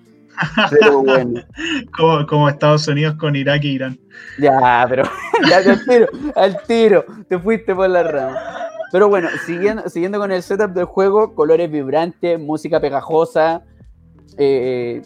[0.71, 1.41] Pero bueno.
[2.29, 4.01] como, Estados Unidos con Irak e Irán.
[4.39, 5.05] Ya, pero
[5.49, 8.37] ya al tiro, al tiro, te fuiste por la rama.
[8.93, 13.63] Pero bueno, siguiendo, siguiendo con el setup del juego, colores vibrantes, música pegajosa.
[14.37, 15.03] Eh,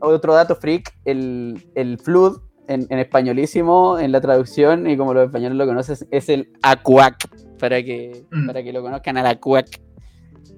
[0.00, 5.56] otro dato freak, el, el flood en, españolísimo, en la traducción, y como los españoles
[5.56, 8.46] lo conocen, es el acuac, para que, mm.
[8.46, 9.80] para que lo conozcan al acuac.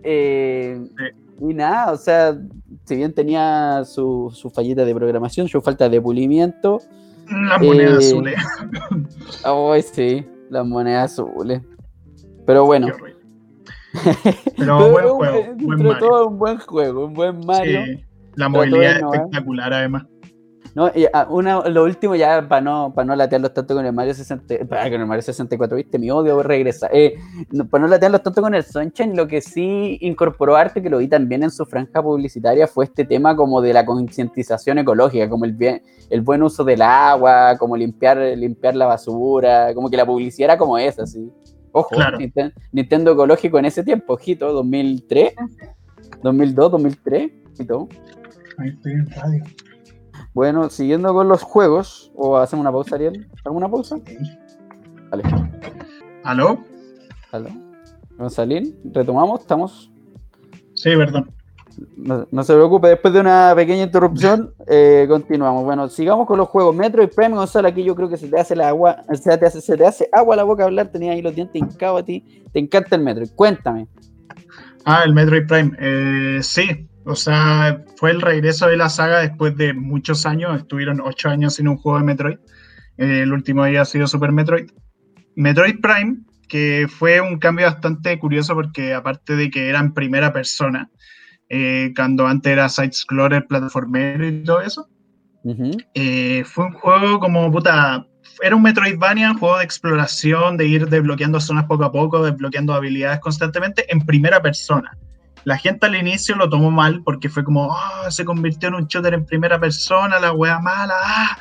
[0.03, 0.81] Eh,
[1.41, 2.37] y nada, o sea,
[2.85, 6.81] si bien tenía su, su fallita de programación, su falta de pulimiento.
[7.31, 8.35] Las monedas eh, azules.
[9.45, 11.63] Ay, sí, las monedas azules.
[12.47, 12.89] Pero bueno.
[14.57, 15.99] Pero buen juego, buen Mario.
[15.99, 17.85] todo, un buen juego, un buen Mario.
[17.85, 19.17] Sí, la movilidad es innovar.
[19.17, 20.07] espectacular, además.
[20.79, 23.93] No, y ah, una, lo último ya para no, para no latearlos tanto con el
[23.93, 26.89] Mario 60, para con el Mario 64, viste, mi odio regresa.
[26.93, 27.17] Eh,
[27.51, 30.99] no, para no latearlos tanto con el Sunshine, lo que sí incorporó arte, que lo
[30.99, 35.47] vi también en su franja publicitaria, fue este tema como de la concientización ecológica, como
[35.47, 40.07] el, bien, el buen uso del agua, como limpiar, limpiar la basura, como que la
[40.07, 41.29] publicidad era como esa, sí.
[41.73, 42.19] Ojo, Claro.
[42.71, 45.35] Nintendo ecológico en ese tiempo, ojito, 2003,
[46.23, 47.89] 2002, 2003 y todo.
[48.59, 49.45] Ahí estoy en radio.
[50.39, 53.27] Bueno, siguiendo con los juegos, o hacemos una pausa, Ariel.
[53.45, 53.97] ¿Alguna pausa?
[55.11, 55.25] Vale.
[56.23, 56.65] ¿Aló?
[57.33, 57.49] ¿Aló?
[58.17, 59.91] Gonzalín, retomamos, estamos.
[60.75, 61.33] Sí, perdón.
[61.97, 65.65] No, no se preocupe, después de una pequeña interrupción, eh, continuamos.
[65.65, 66.73] Bueno, sigamos con los juegos.
[66.73, 69.61] Metroid Prime, Gonzalo, aquí yo creo que se te hace la agua, se te hace,
[69.61, 72.45] se te hace agua la boca hablar, tenías ahí los dientes hincados a ti.
[72.53, 73.89] Te encanta el Metroid, cuéntame.
[74.85, 75.73] Ah, el Metroid Prime.
[75.81, 80.59] Eh, sí, o sea, fue el regreso de la saga después de muchos años.
[80.59, 82.39] Estuvieron ocho años sin un juego de Metroid.
[82.99, 84.71] El último día ha sido Super Metroid.
[85.35, 90.35] Metroid Prime, que fue un cambio bastante curioso porque aparte de que era en primera
[90.35, 90.91] persona,
[91.49, 94.89] eh, cuando antes era side-scroller, plataformero y todo eso,
[95.95, 98.07] eh, fue un juego como puta.
[98.43, 102.75] Era un Metroidvania, un juego de exploración, de ir desbloqueando zonas poco a poco, desbloqueando
[102.75, 104.95] habilidades constantemente en primera persona.
[105.49, 108.87] La gente al inicio lo tomó mal porque fue como, "Ah, se convirtió en un
[108.87, 110.95] shooter en primera persona, la wea mala.
[111.03, 111.39] ah".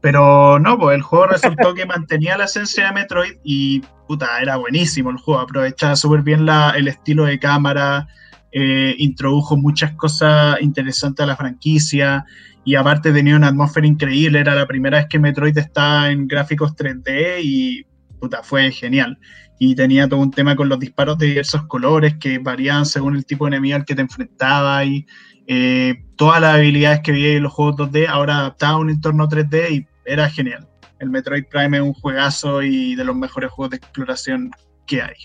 [0.00, 4.56] Pero no, pues el juego resultó que mantenía la esencia de Metroid y puta, era
[4.56, 5.42] buenísimo el juego.
[5.42, 8.06] Aprovechaba súper bien la- el estilo de cámara,
[8.50, 12.24] eh, introdujo muchas cosas interesantes a la franquicia
[12.64, 16.74] y aparte tenía una atmósfera increíble, era la primera vez que Metroid estaba en gráficos
[16.74, 17.84] 3D y
[18.18, 19.18] puta, fue genial.
[19.58, 23.24] Y tenía todo un tema con los disparos de diversos colores que variaban según el
[23.24, 25.06] tipo de enemigo al que te enfrentabas y
[25.46, 29.28] eh, todas las habilidades que vi en los juegos 2D ahora adaptadas a un entorno
[29.28, 30.68] 3D y era genial.
[30.98, 34.50] El Metroid Prime es un juegazo y de los mejores juegos de exploración
[34.86, 35.16] que hay.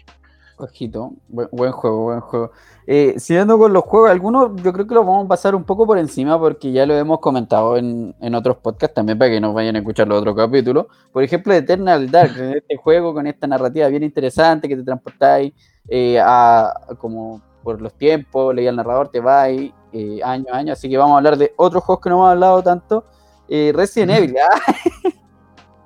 [0.62, 2.52] Ojito, buen, buen juego, buen juego.
[2.86, 5.88] Eh, siguiendo con los juegos, algunos yo creo que los vamos a pasar un poco
[5.88, 9.54] por encima porque ya lo hemos comentado en, en otros podcasts también para que nos
[9.54, 10.88] vayan a escuchar los otros capítulos.
[11.14, 15.54] Por ejemplo, Eternal Dark, este juego con esta narrativa bien interesante que te transportáis
[15.88, 20.58] eh, a, como por los tiempos, leí al narrador, te va ahí eh, año a
[20.58, 20.74] año.
[20.74, 23.06] Así que vamos a hablar de otros juegos que no hemos hablado tanto.
[23.48, 24.74] Eh, Resident Evil, ah,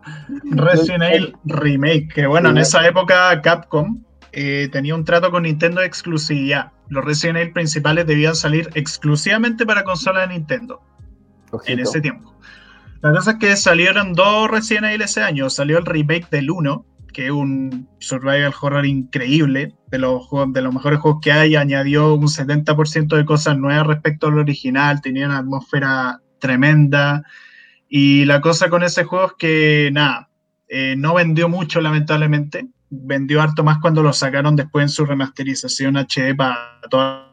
[0.52, 4.02] Resident Evil Remake, que bueno, en esa época Capcom
[4.34, 6.72] eh, tenía un trato con Nintendo de exclusividad.
[6.90, 10.82] Los Resident Evil principales debían salir exclusivamente para consola de Nintendo
[11.68, 12.36] en ese tiempo.
[13.02, 15.50] La cosa es que salieron dos Resident Evil ese año.
[15.50, 20.74] Salió el remake del 1, que es un survival horror increíble, de los, de los
[20.74, 21.56] mejores juegos que hay.
[21.56, 27.24] Añadió un 70% de cosas nuevas respecto al original, tenía una atmósfera tremenda.
[27.88, 30.30] Y la cosa con ese juego es que, nada,
[30.68, 32.66] eh, no vendió mucho, lamentablemente.
[32.96, 37.24] Vendió harto más cuando lo sacaron después en su remasterización HD para todas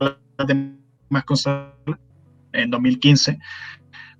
[0.00, 1.72] las demás consolas
[2.52, 3.38] en 2015.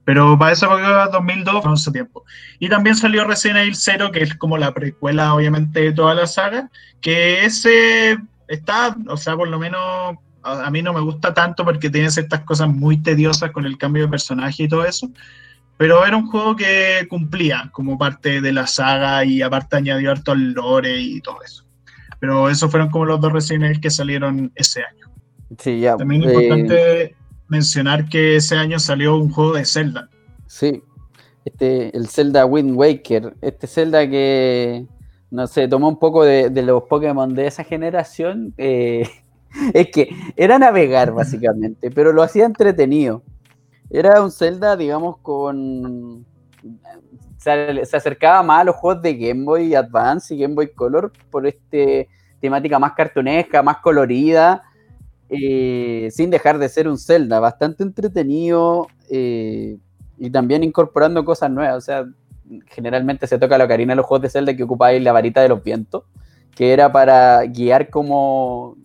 [0.05, 2.24] Pero para esa época, 2002, fue hace tiempo.
[2.59, 6.26] Y también salió Resident Evil 0, que es como la precuela, obviamente, de toda la
[6.26, 6.70] saga,
[7.01, 8.18] que ese
[8.49, 12.41] está, o sea, por lo menos a mí no me gusta tanto porque tiene ciertas
[12.41, 15.09] cosas muy tediosas con el cambio de personaje y todo eso.
[15.77, 20.33] Pero era un juego que cumplía como parte de la saga y aparte añadió harto
[20.33, 21.64] al lore y todo eso.
[22.20, 25.11] Pero esos fueron como los dos Resident Evil que salieron ese año.
[25.59, 25.97] Sí, ya.
[25.97, 27.16] También es eh, importante
[27.49, 30.09] mencionar que ese año salió un juego de Zelda.
[30.47, 30.83] Sí,
[31.45, 34.87] este, el Zelda Wind Waker, este Zelda que,
[35.31, 38.55] no sé, tomó un poco de, de los Pokémon de esa generación.
[38.57, 39.09] eh,
[39.75, 43.22] es que era navegar básicamente, pero lo hacía entretenido.
[43.95, 46.26] Era un Zelda, digamos, con...
[47.38, 51.47] Se, acercaba más a los juegos de Game Boy Advance y Game Boy Color por
[51.47, 52.09] este
[52.40, 54.64] temática más cartunesca, más colorida,
[55.28, 59.78] eh, sin dejar de ser un Zelda, bastante entretenido eh,
[60.18, 61.76] y también incorporando cosas nuevas.
[61.76, 62.05] O sea,
[62.66, 65.51] generalmente se toca la ocarina en los juegos de Zelda que ocupáis la varita de
[65.51, 66.03] los vientos,
[66.57, 68.76] que era para guiar como,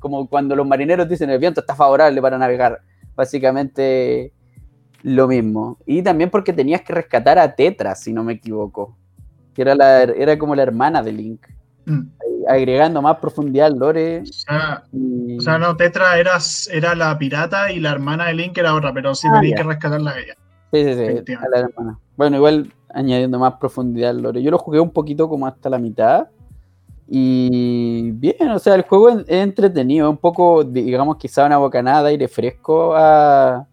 [0.00, 2.80] como cuando los marineros dicen el viento está favorable para navegar.
[3.14, 4.32] Básicamente
[5.06, 5.78] lo mismo.
[5.86, 8.96] Y también porque tenías que rescatar a Tetra, si no me equivoco.
[9.54, 11.46] Que era, la, era como la hermana de Link.
[11.84, 12.08] Mm.
[12.48, 14.22] Agregando más profundidad al lore.
[14.22, 16.38] O sea, no, Tetra era,
[16.72, 19.62] era la pirata y la hermana de Link era otra, pero sí ah, tenía que
[19.62, 20.34] rescatarla a ella.
[20.72, 21.98] Sí, sí, sí, a la hermana.
[22.16, 24.42] Bueno, igual añadiendo más profundidad al lore.
[24.42, 26.26] Yo lo jugué un poquito como hasta la mitad.
[27.08, 32.08] Y bien, o sea, el juego es entretenido, un poco, digamos, quizá una bocanada de
[32.08, 33.68] aire fresco a,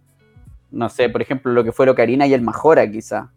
[0.74, 3.32] no sé, por ejemplo, lo que fue Ocarina y el Majora, quizá.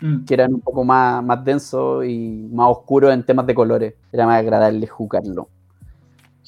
[0.00, 0.24] Mm.
[0.24, 3.94] Que eran un poco más, más densos y más oscuros en temas de colores.
[4.12, 5.48] Era más agradable jugarlo.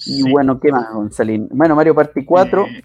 [0.06, 1.48] Y bueno, ¿qué más, Gonzalín?
[1.50, 2.66] Bueno, Mario Party 4.
[2.66, 2.82] Eh,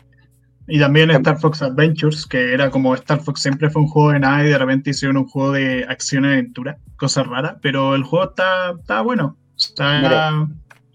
[0.68, 4.20] y también Star Fox Adventures, que era como Star Fox siempre fue un juego de
[4.20, 8.04] nada y de repente hicieron un juego de acción y aventura, cosa rara, pero el
[8.04, 9.38] juego está, está bueno.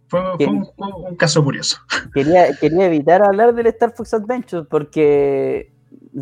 [0.08, 1.78] fue, un, caso curioso.
[2.14, 5.72] Quería, quería evitar hablar del Star Fox Adventures porque,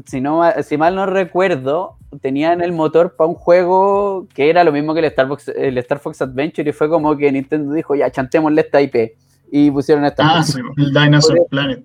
[0.07, 4.72] si, no, si mal no recuerdo, tenían el motor para un juego que era lo
[4.72, 7.95] mismo que el Star, Fox, el Star Fox Adventure y fue como que Nintendo dijo,
[7.95, 9.12] ya, chantémosle esta IP.
[9.51, 10.39] Y pusieron esta.
[10.39, 11.82] Ah, sí, el Dinosaur Planet.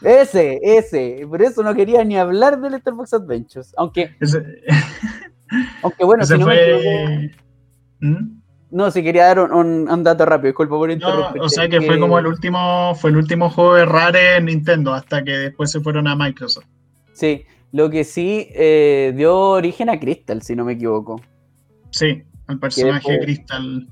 [0.00, 1.26] Ese, ese.
[1.28, 3.74] Por eso no quería ni hablar del Star Fox Adventures.
[3.76, 4.16] Aunque.
[5.82, 7.30] Aunque bueno, si no me
[8.00, 8.42] ¿Mm?
[8.70, 11.42] No, si quería dar un, dato rápido, disculpa por interrumpir.
[11.42, 14.94] o sea que, fue como el último, fue el último juego de Rare en Nintendo,
[14.94, 16.64] hasta que después se fueron a Microsoft.
[17.12, 21.20] Sí, lo que sí eh, dio origen a Crystal, si no me equivoco.
[21.90, 23.88] Sí, al personaje Crystal.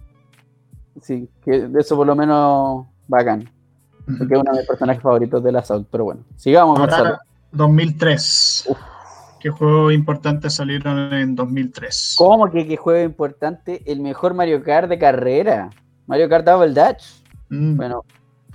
[1.03, 3.49] Sí, que de eso por lo menos bacán.
[4.19, 6.79] Porque es uno de mis personajes favoritos de la South, pero bueno, sigamos.
[6.79, 7.21] Ahora,
[7.53, 8.69] 2003.
[9.41, 12.17] ¿Qué juegos importantes salieron en 2003?
[12.19, 13.83] ¿Cómo que qué juego importante?
[13.91, 15.71] El mejor Mario Kart de carrera.
[16.07, 17.05] Mario Kart Double Dutch.
[17.49, 17.77] Mm.
[17.77, 18.05] Bueno,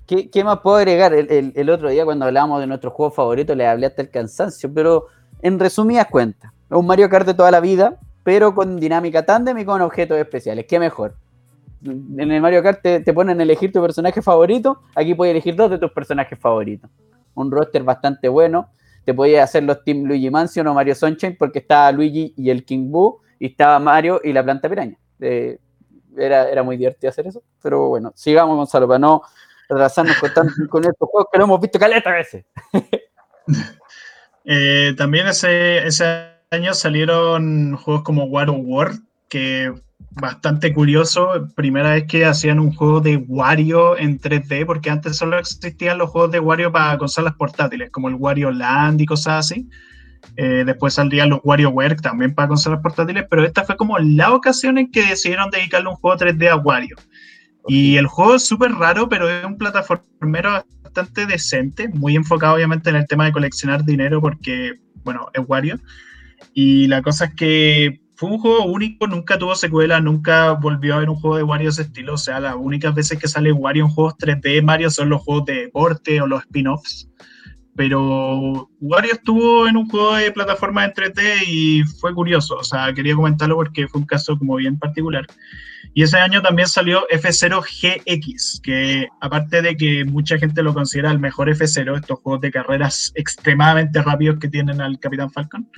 [0.06, 1.14] ¿qué, más puedo agregar?
[1.14, 5.08] El, otro día cuando hablábamos de nuestro juego favorito le hablé hasta el cansancio, pero
[5.42, 9.66] en resumidas cuentas, un Mario Kart de toda la vida, pero con dinámica tandem y
[9.66, 10.66] con objetos especiales.
[10.68, 11.16] ¿Qué mejor?
[11.84, 15.56] En el Mario Kart te, te ponen a elegir tu personaje favorito, aquí puedes elegir
[15.56, 16.90] dos de tus personajes favoritos.
[17.36, 18.70] Un roster bastante bueno
[19.06, 22.66] te podías hacer los Team Luigi Mansion o Mario Sunshine porque estaba Luigi y el
[22.66, 24.98] King Boo y estaba Mario y la planta piraña.
[25.20, 25.60] Eh,
[26.18, 29.22] era, era muy divertido hacer eso, pero bueno, sigamos Gonzalo, para no
[29.70, 30.32] retrasarnos con,
[30.70, 32.46] con estos juegos que lo hemos visto caleta veces.
[34.48, 38.92] Eh, también ese, ese año salieron juegos como War of War,
[39.28, 39.74] que
[40.12, 41.48] bastante curioso.
[41.56, 46.12] Primera vez que hacían un juego de Wario en 3D, porque antes solo existían los
[46.12, 49.68] juegos de Wario para consolas portátiles, como el Wario Land y cosas así.
[50.38, 54.78] Eh, después saldrían los WarioWare también para consolas portátiles, pero esta fue como la ocasión
[54.78, 56.98] en que decidieron dedicarle un juego 3D a Wario.
[57.68, 62.90] Y el juego es súper raro, pero es un plataformero bastante decente, muy enfocado obviamente
[62.90, 65.80] en el tema de coleccionar dinero, porque, bueno, es Wario.
[66.54, 70.98] Y la cosa es que fue un juego único, nunca tuvo secuela, nunca volvió a
[70.98, 72.14] haber un juego de Wario de ese estilo.
[72.14, 75.46] O sea, las únicas veces que sale Wario en juegos 3D Mario son los juegos
[75.46, 77.10] de deporte o los spin-offs.
[77.76, 82.56] Pero Wario estuvo en un juego de plataforma en 3D y fue curioso.
[82.56, 85.26] O sea, quería comentarlo porque fue un caso como bien particular.
[85.94, 91.12] Y ese año también salió F0 GX, que aparte de que mucha gente lo considera
[91.12, 95.70] el mejor F0, estos juegos de carreras extremadamente rápidos que tienen al Capitán Falcon,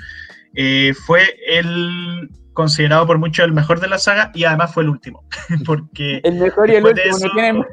[0.55, 4.89] eh, fue el considerado por muchos el mejor de la saga y además fue el
[4.89, 5.23] último.
[5.65, 7.65] porque el mejor y el último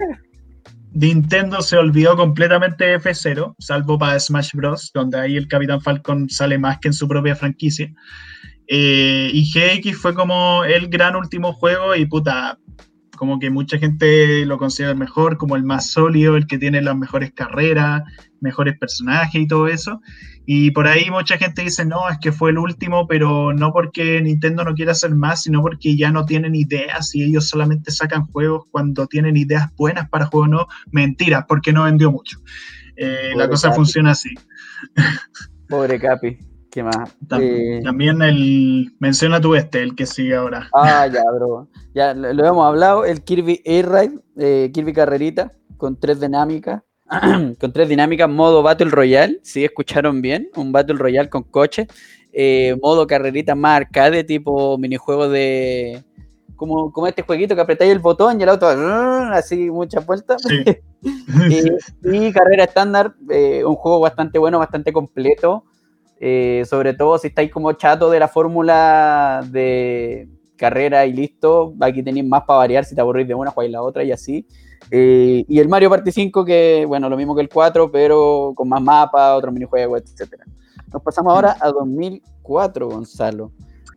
[0.95, 6.31] Nintendo se olvidó completamente de F0, salvo para Smash Bros., donde ahí el Capitán Falcon
[6.31, 7.93] sale más que en su propia franquicia.
[8.69, 12.59] Eh, y GX fue como el gran último juego y puta,
[13.17, 16.83] como que mucha gente lo considera el mejor, como el más sólido, el que tiene
[16.83, 18.03] las mejores carreras,
[18.41, 20.01] mejores personajes y todo eso.
[20.47, 24.21] Y por ahí mucha gente dice, no, es que fue el último, pero no porque
[24.21, 28.27] Nintendo no quiera hacer más, sino porque ya no tienen ideas y ellos solamente sacan
[28.27, 32.39] juegos cuando tienen ideas buenas para juegos, no, mentiras, porque no vendió mucho.
[32.97, 34.31] Eh, la cosa funciona así.
[35.69, 36.39] Pobre Capi.
[36.75, 37.17] ¿Qué más?
[37.39, 38.97] Eh, también, el.
[38.99, 40.69] Menciona tu este, el que sigue ahora.
[40.75, 41.69] Ah, ya, bro.
[41.95, 43.05] Ya lo, hemos hablado.
[43.05, 46.83] El Kirby Air Ride, eh, Kirby Carrerita, con tres dinámicas.
[47.61, 51.87] con tres dinámicas, modo Battle Royale, si escucharon bien, un Battle Royale con coche,
[52.33, 56.03] eh, modo carrerita más arcade, tipo minijuego de,
[56.57, 58.67] como, como este jueguito que apretáis el botón y el auto
[59.33, 60.43] así muchas vueltas.
[62.03, 65.63] y, carrera estándar, eh, un juego bastante bueno, bastante completo.
[66.27, 72.03] Eh, sobre todo si estáis como chato de la fórmula de carrera y listo, aquí
[72.03, 74.47] tenéis más para variar si te aburrís de una, jugáis la otra y así.
[74.91, 78.71] Eh, y el Mario Party 5, que bueno, lo mismo que el 4, pero con
[78.71, 80.45] más mapas, otros minijuegos, etc.
[80.91, 83.53] Nos pasamos ahora a 2004, Gonzalo.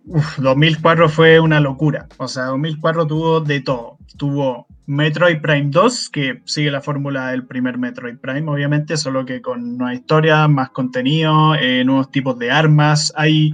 [0.08, 2.08] 2004 fue una locura.
[2.18, 3.98] O sea, 2004 tuvo de todo.
[4.18, 9.42] Tuvo Metroid Prime 2, que sigue la fórmula del primer Metroid Prime, obviamente, solo que
[9.42, 13.12] con nueva historia, más contenido, eh, nuevos tipos de armas.
[13.18, 13.54] Hay,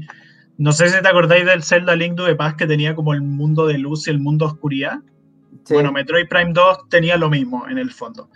[0.57, 3.65] no sé si te acordáis del Zelda Link the Past que tenía como el mundo
[3.65, 4.99] de luz y el mundo de oscuridad.
[5.69, 8.29] Bueno, Metroid Prime 2 tenía lo mismo en el fondo.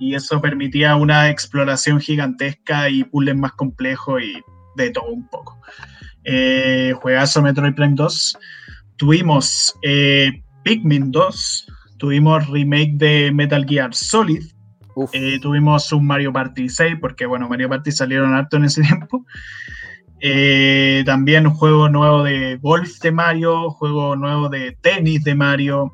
[0.00, 4.40] Y eso permitía una exploración gigantesca y puzzles más complejos y
[4.76, 5.60] de todo un poco.
[6.32, 8.38] Eh, juegazo Metroid Prime 2.
[8.96, 10.30] Tuvimos eh,
[10.62, 11.66] Pikmin 2,
[11.98, 14.44] tuvimos remake de Metal Gear Solid,
[15.12, 19.24] eh, tuvimos un Mario Party 6, porque bueno, Mario Party salieron harto en ese tiempo.
[20.20, 25.92] Eh, también un juego nuevo de golf de Mario, juego nuevo de tenis de Mario.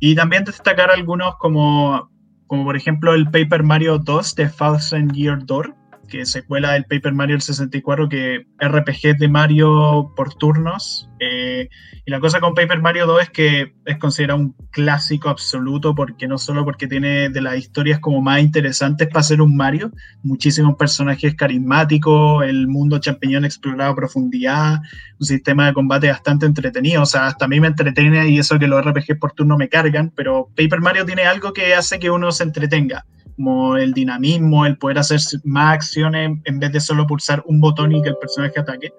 [0.00, 2.10] Y también destacar algunos como,
[2.46, 5.74] como por ejemplo el Paper Mario 2 de Thousand Year Door,
[6.08, 11.08] que secuela del Paper Mario 64, que RPG de Mario por turnos.
[11.20, 11.68] Eh,
[12.04, 16.26] y la cosa con Paper Mario 2 es que es considerado un clásico absoluto, porque
[16.26, 19.92] no solo porque tiene de las historias como más interesantes para ser un Mario,
[20.22, 24.80] muchísimos personajes carismáticos, el mundo champiñón explorado a profundidad,
[25.20, 27.02] un sistema de combate bastante entretenido.
[27.02, 29.68] O sea, hasta a mí me entretiene y eso que los RPG por turno me
[29.68, 33.04] cargan, pero Paper Mario tiene algo que hace que uno se entretenga
[33.38, 37.92] como el dinamismo, el poder hacer más acciones en vez de solo pulsar un botón
[37.92, 38.92] y que el personaje ataque.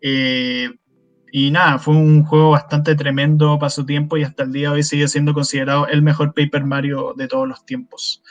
[0.00, 0.68] Eh,
[1.32, 4.76] y nada, fue un juego bastante tremendo para su tiempo y hasta el día de
[4.76, 8.22] hoy sigue siendo considerado el mejor Paper Mario de todos los tiempos.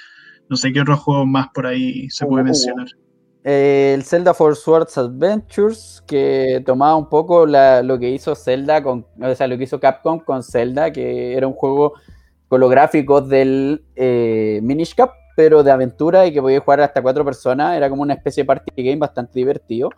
[0.47, 2.87] No sé qué otro juego más por ahí se puede uh, mencionar.
[3.43, 9.35] el Zelda For Swords Adventures, que tomaba un poco lo que hizo Zelda con, o
[9.35, 11.95] sea, lo que hizo Capcom con Zelda, que era un juego
[12.47, 17.01] con los gráficos del eh, Minish Cap, pero de aventura y que podía jugar hasta
[17.01, 17.75] cuatro personas.
[17.75, 19.89] Era como una especie de party game bastante divertido.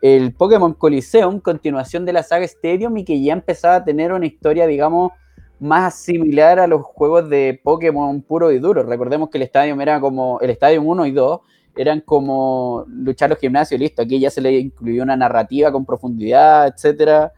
[0.00, 4.26] El Pokémon Coliseum, continuación de la saga Stadium y que ya empezaba a tener una
[4.26, 5.12] historia, digamos,
[5.60, 8.82] más similar a los juegos de Pokémon puro y duro.
[8.82, 11.40] Recordemos que el Stadium era como, el Stadium 1 y 2
[11.76, 14.02] eran como luchar los gimnasios, listo.
[14.02, 17.32] Aquí ya se le incluyó una narrativa con profundidad, etcétera.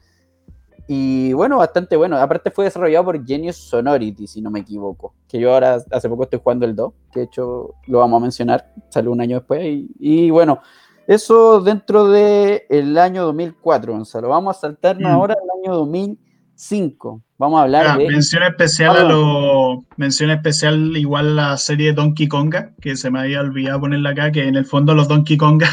[0.86, 2.16] Y bueno, bastante bueno.
[2.16, 5.14] Aparte fue desarrollado por Genius Sonority, si no me equivoco.
[5.28, 8.22] Que yo ahora hace poco estoy jugando el 2, que de hecho lo vamos a
[8.22, 9.62] mencionar, salió un año después.
[9.98, 10.60] Y, bueno,
[11.06, 14.28] eso dentro del el año 2004, Gonzalo.
[14.28, 15.14] Vamos a saltarnos mm.
[15.14, 17.22] ahora al año 2005.
[17.38, 18.06] Vamos a hablar de...
[18.08, 19.84] Mención especial a lo...
[19.96, 24.46] Mención especial igual la serie Donkey Konga, que se me había olvidado ponerla acá, que
[24.46, 25.68] en el fondo los Donkey Konga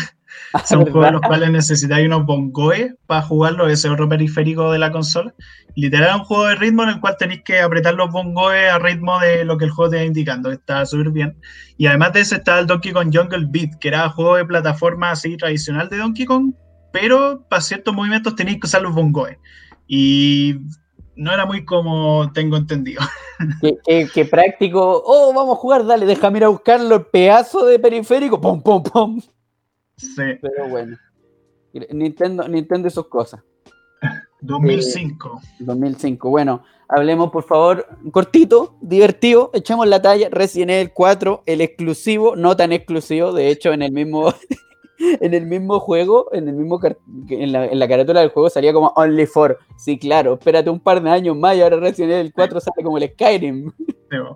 [0.65, 4.91] Son juegos en los cuales necesitáis unos bongoes para jugarlo, ese otro periférico de la
[4.91, 5.33] consola.
[5.75, 9.19] Literal, un juego de ritmo en el cual tenéis que apretar los bongoes a ritmo
[9.19, 10.51] de lo que el juego te va indicando.
[10.51, 11.37] Está súper bien.
[11.77, 14.45] Y además de ese está el Donkey Kong Jungle Beat, que era un juego de
[14.45, 16.53] plataforma así tradicional de Donkey Kong,
[16.91, 19.37] pero para ciertos movimientos tenéis que usar los bongoes.
[19.87, 20.57] Y
[21.15, 23.01] no era muy como tengo entendido.
[24.13, 25.03] Qué, práctico.
[25.05, 28.83] Oh, vamos a jugar, dale, déjame ir a buscarlo, el pedazo de periférico, pum, pum,
[28.83, 29.21] pum.
[30.15, 30.97] Pero bueno.
[31.91, 33.41] Nintendo, Nintendo y sus cosas.
[34.41, 35.41] 2005.
[35.59, 36.27] 2005.
[36.27, 40.29] Eh, bueno, hablemos por favor, cortito, divertido, echemos la talla.
[40.29, 44.33] Resident Evil 4, el exclusivo, no tan exclusivo, de hecho, en el mismo.
[45.19, 46.79] en el mismo juego, en el mismo
[47.29, 49.59] en la, en la, carátula del juego salía como Only for.
[49.77, 52.97] Sí, claro, espérate un par de años más y ahora Resident Evil 4 sale como
[52.97, 53.71] el Skyrim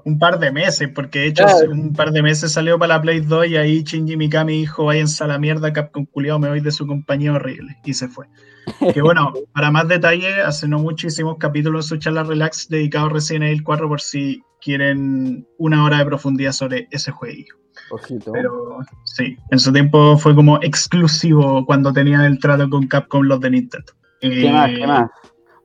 [0.05, 3.19] un par de meses, porque de hecho un par de meses salió para la Play
[3.19, 6.71] 2 y ahí Shinji Mikami dijo, váyanse a la mierda, Capcom culiado, me voy de
[6.71, 7.75] su compañía horrible.
[7.83, 8.27] Y se fue.
[8.93, 13.09] Que bueno, para más detalle, hace no muchísimos capítulos de su charla relax dedicado a
[13.09, 17.11] Resident Evil 4 por si quieren una hora de profundidad sobre ese
[17.89, 18.31] juego.
[18.33, 23.39] Pero sí, en su tiempo fue como exclusivo cuando tenían el trato con Capcom los
[23.39, 23.93] de Nintendo.
[24.19, 24.69] ¿Qué más?
[24.69, 25.09] ¿Qué eh, más?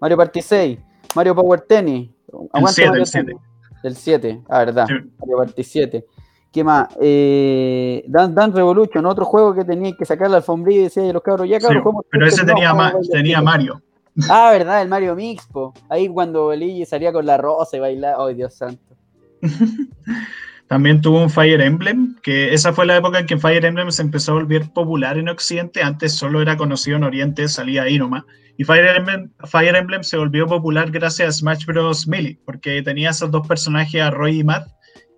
[0.00, 0.78] Mario Party 6,
[1.14, 2.10] Mario Power Tennis.
[2.54, 3.36] El 7, el 7.
[3.82, 4.86] El 7, ah, verdad.
[5.18, 6.06] Mario Party 7.
[6.52, 6.88] ¿Qué más?
[7.00, 11.48] Eh, Dance, Revolution, otro juego que tenía que sacar la alfombrilla y decía los cabros,
[11.48, 12.74] ya cabros, sí, Pero ese tenía,
[13.10, 13.80] tenía Mario.
[14.28, 15.72] Ah, verdad, el Mario Mixpo.
[15.88, 18.26] Ahí cuando Luigi salía con la rosa y bailaba.
[18.26, 18.96] ¡Ay, Dios santo!
[20.70, 24.02] También tuvo un Fire Emblem, que esa fue la época en que Fire Emblem se
[24.02, 25.82] empezó a volver popular en Occidente.
[25.82, 28.22] Antes solo era conocido en Oriente, salía ahí nomás.
[28.56, 32.06] Y Fire Emblem, Fire Emblem se volvió popular gracias a Smash Bros.
[32.06, 34.68] Melee, porque tenía esos dos personajes, a Roy y Matt.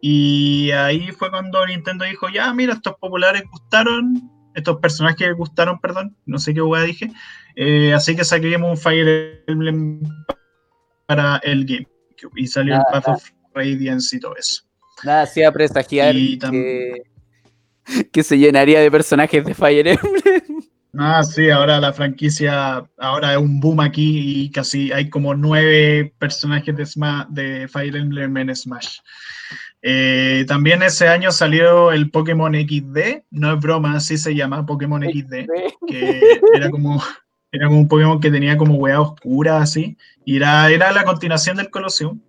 [0.01, 6.17] Y ahí fue cuando Nintendo dijo, ya, mira, estos populares gustaron, estos personajes gustaron, perdón,
[6.25, 7.13] no sé qué hueá dije.
[7.57, 10.01] Eh, así que saquemos un Fire Emblem
[11.07, 12.33] para el GameCube.
[12.37, 14.72] Y salió el Path of Radiance y todo eso.
[15.05, 17.03] Nada, hacía presagiar que,
[18.13, 20.43] que se llenaría de personajes de Fire Emblem.
[20.99, 26.13] Ah, sí, ahora la franquicia, ahora es un boom aquí y casi hay como nueve
[26.19, 26.87] personajes de,
[27.31, 28.99] de Fire Emblem en Smash.
[29.81, 35.03] Eh, también ese año salió el Pokémon XD, no es broma, así se llama Pokémon
[35.03, 35.47] XD,
[35.89, 37.03] que era como,
[37.51, 39.97] era como un Pokémon que tenía como hueá oscura así,
[40.27, 42.21] y era, era la continuación del Colosseum.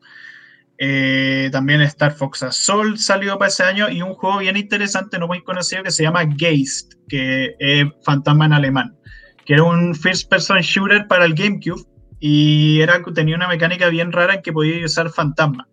[0.85, 5.27] Eh, también Star Fox Assault salió para ese año y un juego bien interesante, no
[5.27, 8.97] muy conocido, que se llama Geist, que es fantasma en alemán,
[9.45, 11.85] que era un first person shooter para el GameCube
[12.19, 15.69] y era, tenía una mecánica bien rara en que podía usar fantasma.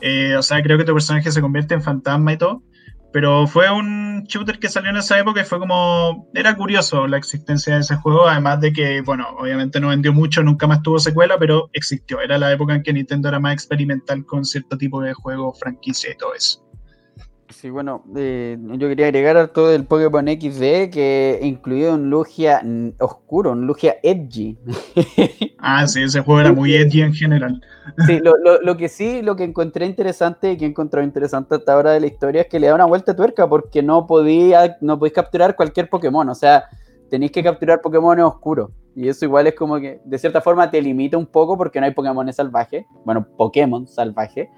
[0.00, 2.62] Eh, o sea, creo que tu personaje se convierte en fantasma y todo.
[3.12, 6.28] Pero fue un shooter que salió en esa época y fue como.
[6.34, 10.42] Era curioso la existencia de ese juego, además de que, bueno, obviamente no vendió mucho,
[10.42, 12.20] nunca más tuvo secuela, pero existió.
[12.20, 16.10] Era la época en que Nintendo era más experimental con cierto tipo de juego, franquicia
[16.10, 16.61] y todo eso.
[17.62, 22.60] Sí, bueno, eh, yo quería agregar todo el Pokémon XD que incluía un Lugia
[22.98, 24.58] oscuro, un Lugia edgy.
[25.58, 27.62] ah, sí, ese juego era muy edgy en general.
[28.04, 31.54] Sí, lo, lo, lo, que sí, lo que encontré interesante y que he encontrado interesante
[31.54, 34.08] hasta ahora de la historia es que le da una vuelta a tuerca porque no
[34.08, 36.64] podía, no podéis capturar cualquier Pokémon, o sea,
[37.10, 38.72] tenéis que capturar Pokémon oscuros.
[38.96, 41.86] Y eso igual es como que, de cierta forma, te limita un poco porque no
[41.86, 44.48] hay Pokémon salvajes, bueno, Pokémon salvajes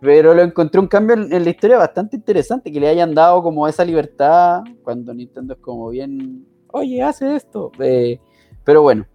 [0.00, 3.66] pero lo encontré un cambio en, la historia bastante interesante, que le hayan dado como
[3.66, 7.72] esa libertad cuando Nintendo es como bien, oye, hace esto.
[7.80, 8.20] Eh,
[8.64, 9.06] pero bueno,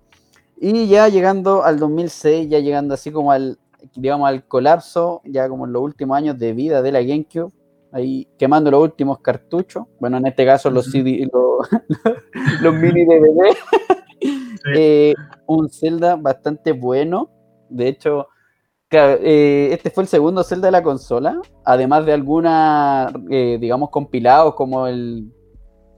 [0.58, 3.58] y ya llegando al 2006, ya llegando así como al,
[3.96, 7.52] digamos, al colapso, ya como en los últimos años de vida de la GameCube,
[7.92, 11.28] ahí quemando los últimos cartuchos, bueno, en este caso los CD,
[12.62, 13.56] los, mini DVD,
[14.76, 15.14] eh,
[15.46, 17.30] un Zelda bastante bueno,
[17.70, 18.28] de hecho
[18.98, 24.56] eh, este fue el segundo Zelda de la consola, además de alguna, eh, digamos, compilados
[24.56, 25.32] como el,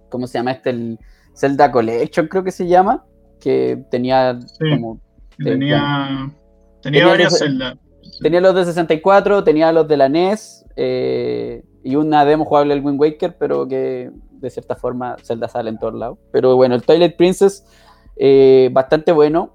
[0.09, 0.69] ¿cómo se llama este?
[0.71, 0.99] El
[1.35, 3.05] Zelda Collection creo que se llama,
[3.39, 4.99] que tenía como...
[5.37, 6.31] Tenía,
[6.81, 7.77] tenía, varios Zelda.
[8.21, 12.85] Tenía los de 64, tenía los de la NES eh, y una demo jugable del
[12.85, 16.17] Wind Waker, pero que de cierta forma Zelda sale en todos lados.
[16.31, 17.65] Pero bueno, el Twilight Princess,
[18.71, 19.53] bastante bueno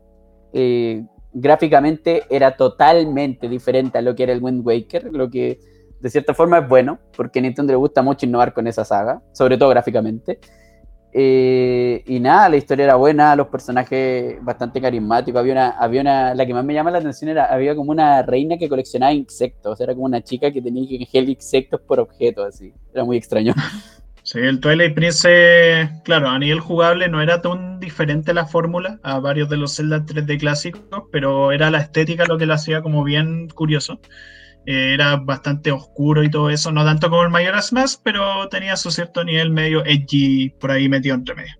[1.32, 5.58] gráficamente era totalmente diferente a lo que era el Wind Waker, lo que
[6.00, 9.22] de cierta forma es bueno, porque a Nintendo le gusta mucho innovar con esa saga,
[9.32, 10.38] sobre todo gráficamente.
[11.12, 15.40] Eh, y nada, la historia era buena, los personajes bastante carismáticos.
[15.40, 18.22] Había una, había una, la que más me llama la atención era, había como una
[18.22, 22.44] reina que coleccionaba insectos, era como una chica que tenía que coger insectos por objeto,
[22.44, 22.72] así.
[22.94, 23.54] Era muy extraño.
[24.32, 29.18] Sí, el Twilight Princess, claro, a nivel jugable no era tan diferente la fórmula a
[29.18, 33.02] varios de los Zelda 3D clásicos, pero era la estética lo que lo hacía como
[33.02, 34.00] bien curioso.
[34.66, 38.76] Eh, era bastante oscuro y todo eso, no tanto como el Majora's Mask, pero tenía
[38.76, 41.56] su cierto nivel medio edgy por ahí metido entre medio.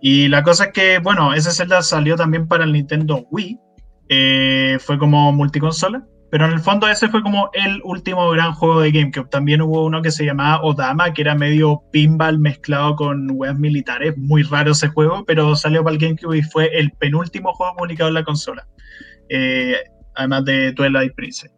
[0.00, 3.60] Y la cosa es que, bueno, ese Zelda salió también para el Nintendo Wii,
[4.08, 8.80] eh, fue como multiconsola, pero en el fondo ese fue como el último gran juego
[8.80, 9.28] de GameCube.
[9.28, 14.16] También hubo uno que se llamaba Odama, que era medio pinball mezclado con webs militares.
[14.16, 18.08] Muy raro ese juego, pero salió para el GameCube y fue el penúltimo juego publicado
[18.08, 18.66] en la consola.
[19.28, 19.76] Eh,
[20.14, 21.52] además de Twilight Princess.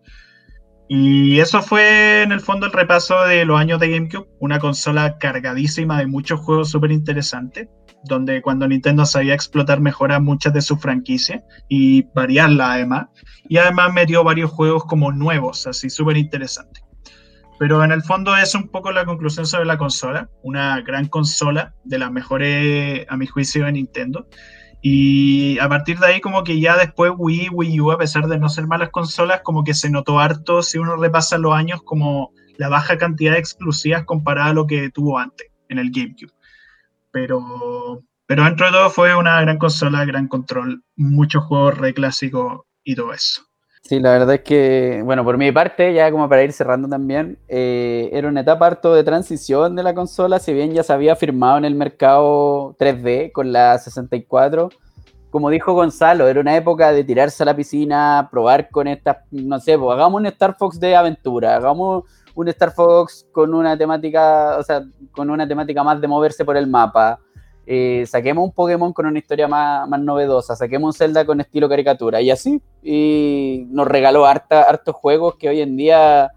[0.89, 5.18] Y eso fue en el fondo el repaso de los años de GameCube, una consola
[5.18, 7.68] cargadísima de muchos juegos súper interesantes
[8.05, 13.07] donde cuando Nintendo sabía explotar mejor a muchas de sus franquicias y variarla además.
[13.48, 16.82] Y además metió varios juegos como nuevos, así súper interesantes.
[17.59, 21.74] Pero en el fondo es un poco la conclusión sobre la consola, una gran consola,
[21.84, 24.28] de las mejores a mi juicio de Nintendo.
[24.82, 28.38] Y a partir de ahí como que ya después Wii, Wii U, a pesar de
[28.38, 32.32] no ser malas consolas, como que se notó harto, si uno repasa los años, como
[32.59, 36.32] la baja cantidad de exclusivas comparada a lo que tuvo antes en el GameCube
[37.14, 42.62] pero, pero dentro de todo fue una gran consola, gran control, muchos juegos re clásicos
[42.82, 43.42] y todo eso.
[43.82, 47.38] Sí, la verdad es que, bueno, por mi parte, ya como para ir cerrando también,
[47.46, 51.14] eh, era una etapa harto de transición de la consola, si bien ya se había
[51.14, 54.70] firmado en el mercado 3D con la 64,
[55.30, 59.60] como dijo Gonzalo, era una época de tirarse a la piscina, probar con estas, no
[59.60, 62.04] sé, pues, hagamos un Star Fox de aventura, hagamos
[62.35, 66.57] un Star Fox con una temática, o sea, con una temática más de moverse por
[66.57, 67.20] el mapa.
[67.66, 71.68] Eh, saquemos un Pokémon con una historia más, más, novedosa, saquemos un Zelda con estilo
[71.68, 72.61] caricatura y así.
[72.82, 76.30] Y nos regaló harta, hartos juegos que hoy en día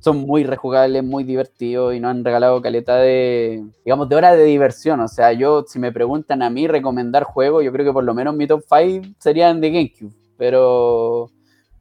[0.00, 4.44] son muy rejugables, muy divertidos y nos han regalado caleta de, digamos, de hora de
[4.44, 5.00] diversión.
[5.00, 8.14] O sea, yo, si me preguntan a mí recomendar juegos, yo creo que por lo
[8.14, 10.12] menos mi top 5 serían de GameCube.
[10.36, 11.30] Pero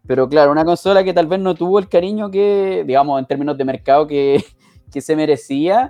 [0.07, 3.57] pero claro, una consola que tal vez no tuvo el cariño que, digamos, en términos
[3.57, 4.41] de mercado que,
[4.99, 5.89] se merecía,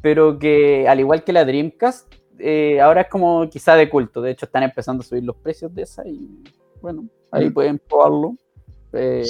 [0.00, 4.20] pero que al igual que la Dreamcast, eh, ahora es como quizá de culto.
[4.20, 6.44] De hecho, están empezando a subir los precios de esa y
[6.80, 8.36] bueno, ahí pueden probarlo.
[8.92, 9.24] Eh,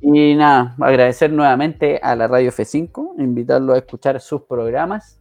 [0.00, 5.20] y nada, agradecer nuevamente a la Radio F5, invitarlo a escuchar sus programas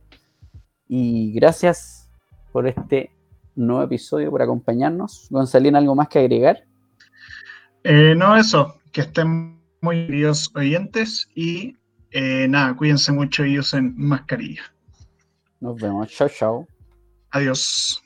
[0.88, 2.10] y gracias
[2.52, 3.12] por este
[3.56, 5.28] nuevo episodio, por acompañarnos.
[5.30, 6.69] Gonzalín, ¿algo más que agregar?
[7.92, 11.76] Eh, no, eso, que estén muy queridos oyentes y
[12.48, 14.62] nada, cuídense mucho y usen mascarilla.
[15.60, 16.08] Nos vemos.
[16.12, 16.68] Chao, chao.
[17.32, 18.00] Adiós.